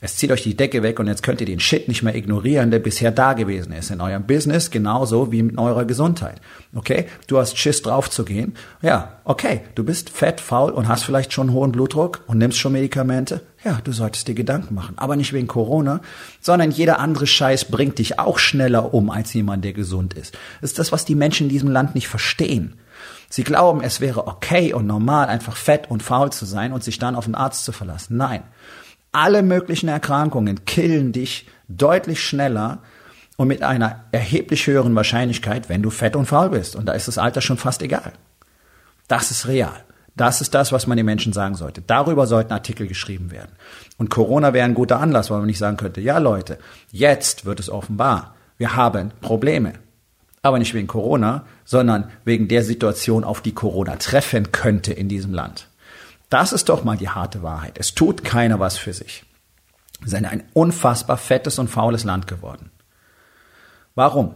Es 0.00 0.16
zieht 0.16 0.30
euch 0.30 0.44
die 0.44 0.56
Decke 0.56 0.84
weg 0.84 1.00
und 1.00 1.08
jetzt 1.08 1.24
könnt 1.24 1.40
ihr 1.40 1.46
den 1.46 1.58
Shit 1.58 1.88
nicht 1.88 2.04
mehr 2.04 2.14
ignorieren, 2.14 2.70
der 2.70 2.78
bisher 2.78 3.10
da 3.10 3.32
gewesen 3.32 3.72
ist 3.72 3.90
in 3.90 4.00
eurem 4.00 4.28
Business, 4.28 4.70
genauso 4.70 5.32
wie 5.32 5.42
mit 5.42 5.58
eurer 5.58 5.86
Gesundheit. 5.86 6.40
Okay? 6.72 7.06
Du 7.26 7.38
hast 7.38 7.58
Schiss 7.58 7.82
drauf 7.82 8.08
zu 8.08 8.24
gehen. 8.24 8.54
Ja, 8.80 9.18
okay. 9.24 9.62
Du 9.74 9.82
bist 9.82 10.10
fett, 10.10 10.40
faul 10.40 10.70
und 10.70 10.86
hast 10.86 11.02
vielleicht 11.02 11.32
schon 11.32 11.52
hohen 11.52 11.72
Blutdruck 11.72 12.22
und 12.28 12.38
nimmst 12.38 12.58
schon 12.58 12.74
Medikamente. 12.74 13.40
Ja, 13.64 13.80
du 13.82 13.90
solltest 13.90 14.28
dir 14.28 14.36
Gedanken 14.36 14.76
machen. 14.76 14.96
Aber 14.98 15.16
nicht 15.16 15.32
wegen 15.32 15.48
Corona, 15.48 16.00
sondern 16.40 16.70
jeder 16.70 17.00
andere 17.00 17.26
Scheiß 17.26 17.64
bringt 17.64 17.98
dich 17.98 18.20
auch 18.20 18.38
schneller 18.38 18.94
um 18.94 19.10
als 19.10 19.34
jemand, 19.34 19.64
der 19.64 19.72
gesund 19.72 20.14
ist. 20.14 20.34
Das 20.60 20.70
ist 20.70 20.78
das, 20.78 20.92
was 20.92 21.06
die 21.06 21.16
Menschen 21.16 21.46
in 21.46 21.50
diesem 21.50 21.70
Land 21.72 21.96
nicht 21.96 22.06
verstehen. 22.06 22.78
Sie 23.30 23.42
glauben, 23.42 23.80
es 23.82 24.00
wäre 24.00 24.28
okay 24.28 24.72
und 24.72 24.86
normal, 24.86 25.26
einfach 25.26 25.56
fett 25.56 25.90
und 25.90 26.04
faul 26.04 26.30
zu 26.30 26.46
sein 26.46 26.72
und 26.72 26.84
sich 26.84 27.00
dann 27.00 27.16
auf 27.16 27.24
den 27.24 27.34
Arzt 27.34 27.64
zu 27.64 27.72
verlassen. 27.72 28.16
Nein 28.16 28.44
alle 29.12 29.42
möglichen 29.42 29.88
Erkrankungen 29.88 30.64
killen 30.64 31.12
dich 31.12 31.46
deutlich 31.68 32.22
schneller 32.22 32.78
und 33.36 33.48
mit 33.48 33.62
einer 33.62 34.04
erheblich 34.12 34.66
höheren 34.66 34.94
Wahrscheinlichkeit, 34.94 35.68
wenn 35.68 35.82
du 35.82 35.90
fett 35.90 36.16
und 36.16 36.26
faul 36.26 36.50
bist. 36.50 36.76
Und 36.76 36.86
da 36.86 36.92
ist 36.92 37.08
das 37.08 37.18
Alter 37.18 37.40
schon 37.40 37.56
fast 37.56 37.82
egal. 37.82 38.12
Das 39.06 39.30
ist 39.30 39.46
real. 39.46 39.84
Das 40.16 40.40
ist 40.40 40.52
das, 40.54 40.72
was 40.72 40.88
man 40.88 40.96
den 40.96 41.06
Menschen 41.06 41.32
sagen 41.32 41.54
sollte. 41.54 41.80
Darüber 41.80 42.26
sollten 42.26 42.52
Artikel 42.52 42.88
geschrieben 42.88 43.30
werden. 43.30 43.52
Und 43.96 44.10
Corona 44.10 44.52
wäre 44.52 44.64
ein 44.64 44.74
guter 44.74 44.98
Anlass, 44.98 45.30
weil 45.30 45.38
man 45.38 45.46
nicht 45.46 45.58
sagen 45.58 45.76
könnte, 45.76 46.00
ja 46.00 46.18
Leute, 46.18 46.58
jetzt 46.90 47.44
wird 47.44 47.60
es 47.60 47.70
offenbar. 47.70 48.34
Wir 48.56 48.74
haben 48.74 49.12
Probleme. 49.20 49.74
Aber 50.42 50.58
nicht 50.58 50.74
wegen 50.74 50.88
Corona, 50.88 51.44
sondern 51.64 52.10
wegen 52.24 52.48
der 52.48 52.64
Situation, 52.64 53.22
auf 53.22 53.40
die 53.40 53.54
Corona 53.54 53.96
treffen 53.96 54.50
könnte 54.50 54.92
in 54.92 55.08
diesem 55.08 55.32
Land. 55.32 55.68
Das 56.28 56.52
ist 56.52 56.68
doch 56.68 56.84
mal 56.84 56.96
die 56.96 57.08
harte 57.08 57.42
Wahrheit. 57.42 57.78
Es 57.78 57.94
tut 57.94 58.24
keiner 58.24 58.60
was 58.60 58.76
für 58.76 58.92
sich. 58.92 59.24
Wir 60.00 60.10
sind 60.10 60.26
ein 60.26 60.44
unfassbar 60.52 61.16
fettes 61.16 61.58
und 61.58 61.68
faules 61.68 62.04
Land 62.04 62.26
geworden. 62.26 62.70
Warum? 63.94 64.34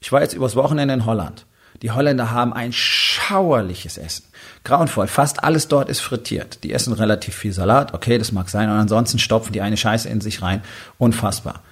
Ich 0.00 0.12
war 0.12 0.22
jetzt 0.22 0.34
übers 0.34 0.56
Wochenende 0.56 0.94
in 0.94 1.06
Holland. 1.06 1.46
Die 1.82 1.90
Holländer 1.90 2.30
haben 2.30 2.52
ein 2.52 2.72
schauerliches 2.72 3.98
Essen. 3.98 4.24
Grauenvoll. 4.62 5.08
Fast 5.08 5.42
alles 5.42 5.68
dort 5.68 5.88
ist 5.88 6.00
frittiert. 6.00 6.62
Die 6.62 6.72
essen 6.72 6.92
relativ 6.92 7.34
viel 7.34 7.52
Salat. 7.52 7.92
Okay, 7.92 8.16
das 8.16 8.32
mag 8.32 8.48
sein. 8.48 8.70
Und 8.70 8.76
ansonsten 8.76 9.18
stopfen 9.18 9.52
die 9.52 9.60
eine 9.60 9.76
Scheiße 9.76 10.08
in 10.08 10.20
sich 10.20 10.40
rein. 10.40 10.62
Unfassbar. 10.98 11.62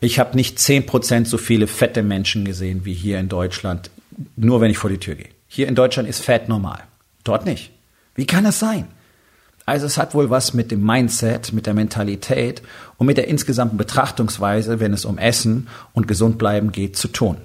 Ich 0.00 0.18
habe 0.20 0.36
nicht 0.36 0.60
zehn 0.60 0.86
Prozent 0.86 1.26
so 1.26 1.36
viele 1.36 1.66
fette 1.66 2.02
Menschen 2.02 2.44
gesehen 2.44 2.84
wie 2.84 2.94
hier 2.94 3.18
in 3.18 3.28
Deutschland, 3.28 3.90
nur 4.36 4.60
wenn 4.60 4.70
ich 4.70 4.78
vor 4.78 4.90
die 4.90 4.98
Tür 4.98 5.16
gehe. 5.16 5.30
Hier 5.48 5.66
in 5.66 5.74
Deutschland 5.74 6.08
ist 6.08 6.24
Fett 6.24 6.48
normal. 6.48 6.84
Dort 7.24 7.44
nicht. 7.44 7.72
Wie 8.18 8.26
kann 8.26 8.42
das 8.42 8.58
sein? 8.58 8.88
Also 9.64 9.86
es 9.86 9.96
hat 9.96 10.12
wohl 10.12 10.28
was 10.28 10.52
mit 10.52 10.72
dem 10.72 10.84
Mindset, 10.84 11.52
mit 11.52 11.66
der 11.66 11.74
Mentalität 11.74 12.62
und 12.96 13.06
mit 13.06 13.16
der 13.16 13.28
insgesamten 13.28 13.76
Betrachtungsweise, 13.76 14.80
wenn 14.80 14.92
es 14.92 15.04
um 15.04 15.18
Essen 15.18 15.68
und 15.92 16.08
gesund 16.08 16.36
bleiben 16.36 16.72
geht, 16.72 16.96
zu 16.96 17.06
tun. 17.06 17.36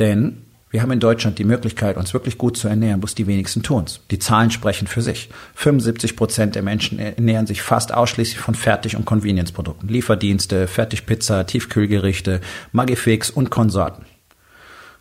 Denn 0.00 0.38
wir 0.70 0.82
haben 0.82 0.90
in 0.90 0.98
Deutschland 0.98 1.38
die 1.38 1.44
Möglichkeit, 1.44 1.96
uns 1.96 2.12
wirklich 2.14 2.36
gut 2.36 2.56
zu 2.56 2.66
ernähren, 2.66 2.98
bloß 2.98 3.14
die 3.14 3.28
wenigsten 3.28 3.62
tun's. 3.62 4.00
Die 4.10 4.18
Zahlen 4.18 4.50
sprechen 4.50 4.88
für 4.88 5.02
sich. 5.02 5.30
75 5.54 6.16
Prozent 6.16 6.56
der 6.56 6.62
Menschen 6.62 6.98
ernähren 6.98 7.46
sich 7.46 7.62
fast 7.62 7.94
ausschließlich 7.94 8.40
von 8.40 8.56
Fertig- 8.56 8.96
und 8.96 9.04
Convenience-Produkten. 9.04 9.86
Lieferdienste, 9.86 10.66
Fertigpizza, 10.66 11.44
Tiefkühlgerichte, 11.44 12.40
Magifix 12.72 13.30
und 13.30 13.50
Konsorten. 13.50 14.04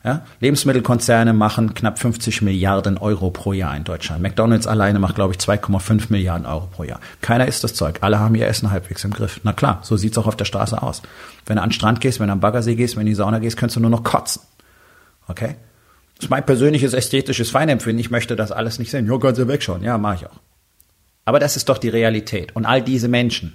Ja? 0.04 0.26
Lebensmittelkonzerne 0.40 1.34
machen 1.34 1.74
knapp 1.74 2.00
50 2.00 2.42
Milliarden 2.42 2.98
Euro 2.98 3.30
pro 3.30 3.54
Jahr 3.54 3.76
in 3.76 3.84
Deutschland. 3.84 4.22
McDonalds 4.24 4.66
alleine 4.66 5.00
macht, 5.00 5.16
glaube 5.16 5.34
ich, 5.34 5.40
2,5 5.40 6.06
Milliarden 6.10 6.46
Euro 6.48 6.68
pro 6.68 6.84
Jahr. 6.84 7.00
Keiner 7.22 7.48
isst 7.48 7.64
das 7.64 7.76
Zeug. 7.76 8.00
Alle 8.02 8.20
haben 8.20 8.34
ihr 8.36 8.48
Essen 8.48 8.72
halbwegs 8.72 9.04
im 9.04 9.12
Griff. 9.12 9.40
Na 9.44 9.54
klar, 9.54 9.80
so 9.84 9.98
sieht's 9.98 10.18
auch 10.18 10.28
auf 10.28 10.36
der 10.36 10.46
Straße 10.46 10.82
aus. 10.82 11.02
Wenn 11.46 11.58
du 11.58 11.62
an 11.62 11.70
den 11.70 11.74
Strand 11.74 12.02
gehst, 12.02 12.20
wenn 12.20 12.28
du 12.28 12.34
am 12.34 12.40
Baggersee 12.40 12.76
gehst, 12.76 12.96
wenn 12.96 13.02
du 13.02 13.10
in 13.10 13.12
die 13.12 13.16
Sauna 13.16 13.40
gehst, 13.40 13.58
kannst 13.58 13.76
du 13.76 13.80
nur 13.80 13.92
noch 13.92 14.04
kotzen. 14.04 14.42
Okay? 15.28 15.56
Das 16.16 16.26
ist 16.26 16.30
mein 16.30 16.46
persönliches 16.46 16.94
ästhetisches 16.94 17.50
Feinempfinden. 17.52 18.00
Ich 18.00 18.12
möchte 18.12 18.36
das 18.36 18.52
alles 18.52 18.80
nicht 18.80 18.92
sehen. 18.92 19.08
Ja, 19.08 19.18
kannst 19.18 19.40
du 19.40 19.48
wegschauen. 19.48 19.84
Ja, 19.84 19.98
mache 19.98 20.16
ich 20.16 20.28
auch. 20.28 20.40
Aber 21.26 21.40
das 21.40 21.58
ist 21.58 21.70
doch 21.70 21.78
die 21.78 21.90
Realität. 21.90 22.56
Und 22.56 22.66
all 22.66 22.82
diese 22.82 23.08
Menschen 23.08 23.54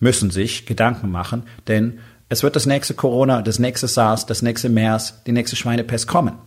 müssen 0.00 0.30
sich 0.30 0.66
Gedanken 0.66 1.10
machen, 1.10 1.44
denn 1.68 2.00
es 2.32 2.42
wird 2.42 2.56
das 2.56 2.64
nächste 2.64 2.94
Corona, 2.94 3.42
das 3.42 3.58
nächste 3.58 3.86
SARS, 3.86 4.24
das 4.24 4.40
nächste 4.40 4.70
MERS, 4.70 5.22
die 5.26 5.32
nächste 5.32 5.54
Schweinepest 5.54 6.08
kommen. 6.08 6.38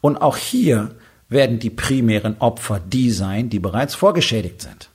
Und 0.00 0.16
auch 0.16 0.38
hier 0.38 0.92
werden 1.28 1.58
die 1.58 1.68
primären 1.68 2.36
Opfer 2.38 2.80
die 2.80 3.10
sein, 3.10 3.50
die 3.50 3.58
bereits 3.58 3.94
vorgeschädigt 3.94 4.62
sind. 4.62 4.88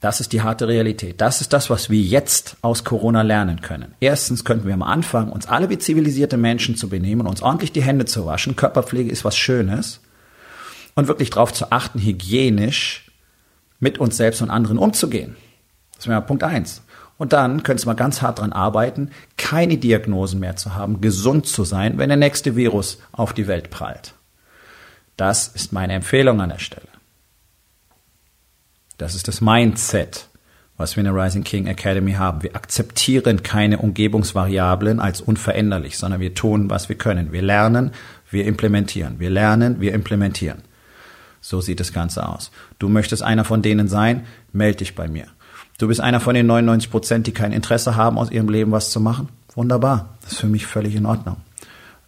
Das 0.00 0.20
ist 0.20 0.32
die 0.32 0.42
harte 0.42 0.66
Realität. 0.66 1.20
Das 1.20 1.40
ist 1.40 1.52
das, 1.52 1.70
was 1.70 1.88
wir 1.88 2.00
jetzt 2.00 2.56
aus 2.62 2.82
Corona 2.82 3.22
lernen 3.22 3.60
können. 3.60 3.94
Erstens 4.00 4.44
könnten 4.44 4.66
wir 4.66 4.74
am 4.74 4.82
Anfang 4.82 5.30
uns 5.30 5.46
alle 5.46 5.70
wie 5.70 5.78
zivilisierte 5.78 6.36
Menschen 6.36 6.74
zu 6.74 6.88
benehmen, 6.88 7.28
uns 7.28 7.42
ordentlich 7.42 7.70
die 7.70 7.82
Hände 7.82 8.06
zu 8.06 8.26
waschen. 8.26 8.56
Körperpflege 8.56 9.12
ist 9.12 9.24
was 9.24 9.36
Schönes. 9.36 10.00
Und 10.96 11.06
wirklich 11.06 11.30
darauf 11.30 11.52
zu 11.52 11.70
achten, 11.70 12.00
hygienisch 12.00 13.08
mit 13.78 13.98
uns 13.98 14.16
selbst 14.16 14.42
und 14.42 14.50
anderen 14.50 14.78
umzugehen. 14.78 15.36
Das 16.00 16.08
wäre 16.08 16.22
Punkt 16.22 16.42
eins. 16.42 16.82
Und 17.18 17.34
dann 17.34 17.62
könntest 17.62 17.84
du 17.84 17.90
mal 17.90 17.94
ganz 17.94 18.22
hart 18.22 18.38
dran 18.38 18.54
arbeiten, 18.54 19.10
keine 19.36 19.76
Diagnosen 19.76 20.40
mehr 20.40 20.56
zu 20.56 20.74
haben, 20.74 21.02
gesund 21.02 21.46
zu 21.46 21.64
sein, 21.64 21.98
wenn 21.98 22.08
der 22.08 22.16
nächste 22.16 22.56
Virus 22.56 23.02
auf 23.12 23.34
die 23.34 23.46
Welt 23.46 23.68
prallt. 23.68 24.14
Das 25.18 25.48
ist 25.48 25.74
meine 25.74 25.92
Empfehlung 25.92 26.40
an 26.40 26.48
der 26.48 26.58
Stelle. 26.58 26.88
Das 28.96 29.14
ist 29.14 29.28
das 29.28 29.42
Mindset, 29.42 30.28
was 30.78 30.96
wir 30.96 31.04
in 31.04 31.12
der 31.12 31.22
Rising 31.22 31.44
King 31.44 31.66
Academy 31.66 32.12
haben. 32.12 32.42
Wir 32.42 32.56
akzeptieren 32.56 33.42
keine 33.42 33.76
Umgebungsvariablen 33.76 35.00
als 35.00 35.20
unveränderlich, 35.20 35.98
sondern 35.98 36.20
wir 36.20 36.34
tun, 36.34 36.70
was 36.70 36.88
wir 36.88 36.96
können. 36.96 37.30
Wir 37.30 37.42
lernen, 37.42 37.90
wir 38.30 38.46
implementieren. 38.46 39.18
Wir 39.18 39.28
lernen, 39.28 39.82
wir 39.82 39.92
implementieren. 39.92 40.62
So 41.42 41.60
sieht 41.60 41.80
das 41.80 41.92
Ganze 41.92 42.26
aus. 42.26 42.50
Du 42.78 42.88
möchtest 42.88 43.22
einer 43.22 43.44
von 43.44 43.60
denen 43.60 43.88
sein, 43.88 44.24
melde 44.52 44.78
dich 44.78 44.94
bei 44.94 45.06
mir. 45.06 45.26
Du 45.80 45.88
bist 45.88 46.02
einer 46.02 46.20
von 46.20 46.34
den 46.34 46.46
99 46.46 46.90
Prozent, 46.90 47.26
die 47.26 47.32
kein 47.32 47.54
Interesse 47.54 47.96
haben, 47.96 48.18
aus 48.18 48.30
ihrem 48.30 48.50
Leben 48.50 48.70
was 48.70 48.90
zu 48.90 49.00
machen. 49.00 49.30
Wunderbar. 49.54 50.10
Das 50.20 50.32
ist 50.32 50.40
für 50.40 50.46
mich 50.46 50.66
völlig 50.66 50.94
in 50.94 51.06
Ordnung. 51.06 51.38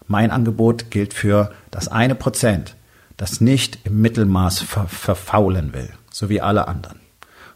Mein 0.06 0.30
Angebot 0.30 0.90
gilt 0.90 1.14
für 1.14 1.50
das 1.70 1.88
eine 1.88 2.14
Prozent, 2.14 2.76
das 3.16 3.40
nicht 3.40 3.78
im 3.84 4.02
Mittelmaß 4.02 4.60
ver 4.60 4.88
verfaulen 4.88 5.72
will, 5.72 5.88
so 6.10 6.28
wie 6.28 6.42
alle 6.42 6.68
anderen. 6.68 7.00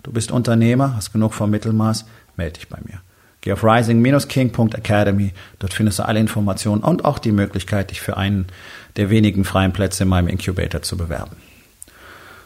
Du 0.02 0.10
bist 0.10 0.30
Unternehmer, 0.30 0.96
hast 0.96 1.12
genug 1.12 1.34
vom 1.34 1.50
Mittelmaß, 1.50 2.06
melde 2.38 2.60
dich 2.60 2.70
bei 2.70 2.78
mir. 2.82 3.02
Geh 3.42 3.52
auf 3.52 3.62
rising-king.academy, 3.62 5.34
dort 5.58 5.74
findest 5.74 5.98
du 5.98 6.06
alle 6.06 6.18
Informationen 6.18 6.82
und 6.82 7.04
auch 7.04 7.18
die 7.18 7.32
Möglichkeit, 7.32 7.90
dich 7.90 8.00
für 8.00 8.16
einen 8.16 8.46
der 8.96 9.10
wenigen 9.10 9.44
freien 9.44 9.74
Plätze 9.74 10.04
in 10.04 10.08
meinem 10.08 10.28
Incubator 10.28 10.80
zu 10.80 10.96
bewerben. 10.96 11.36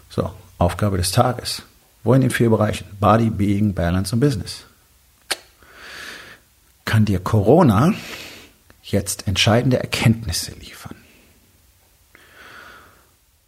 So, 0.09 0.33
Aufgabe 0.59 0.97
des 0.97 1.13
Tages. 1.13 1.63
Wo 2.03 2.15
in 2.15 2.23
den 2.23 2.31
vier 2.31 2.51
Bereichen? 2.51 2.87
Body, 2.99 3.31
Being, 3.31 3.75
Balance 3.75 4.15
und 4.15 4.21
Business. 4.21 4.65
Kann 6.85 7.05
dir 7.05 7.21
Corona 7.21 7.93
jetzt 8.83 9.29
entscheidende 9.29 9.79
Erkenntnisse 9.79 10.53
liefern? 10.53 10.97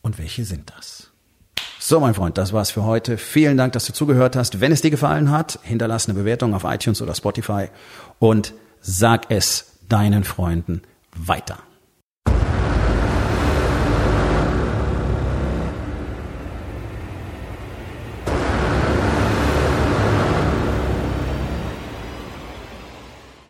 Und 0.03 0.19
welche 0.19 0.45
sind 0.45 0.73
das? 0.77 1.09
So, 1.79 1.99
mein 1.99 2.15
Freund, 2.15 2.39
das 2.39 2.53
war's 2.53 2.71
für 2.71 2.85
heute. 2.85 3.19
Vielen 3.19 3.57
Dank, 3.57 3.73
dass 3.73 3.87
du 3.87 3.93
zugehört 3.93 4.37
hast. 4.37 4.61
Wenn 4.61 4.71
es 4.71 4.83
dir 4.83 4.91
gefallen 4.91 5.31
hat, 5.31 5.59
hinterlass 5.63 6.07
eine 6.07 6.15
Bewertung 6.15 6.55
auf 6.55 6.65
iTunes 6.65 7.03
oder 7.03 7.15
Spotify 7.15 7.69
und 8.19 8.55
sag 8.81 9.31
es 9.31 9.79
deinen 9.89 10.25
Freunden 10.25 10.83
weiter. 11.17 11.59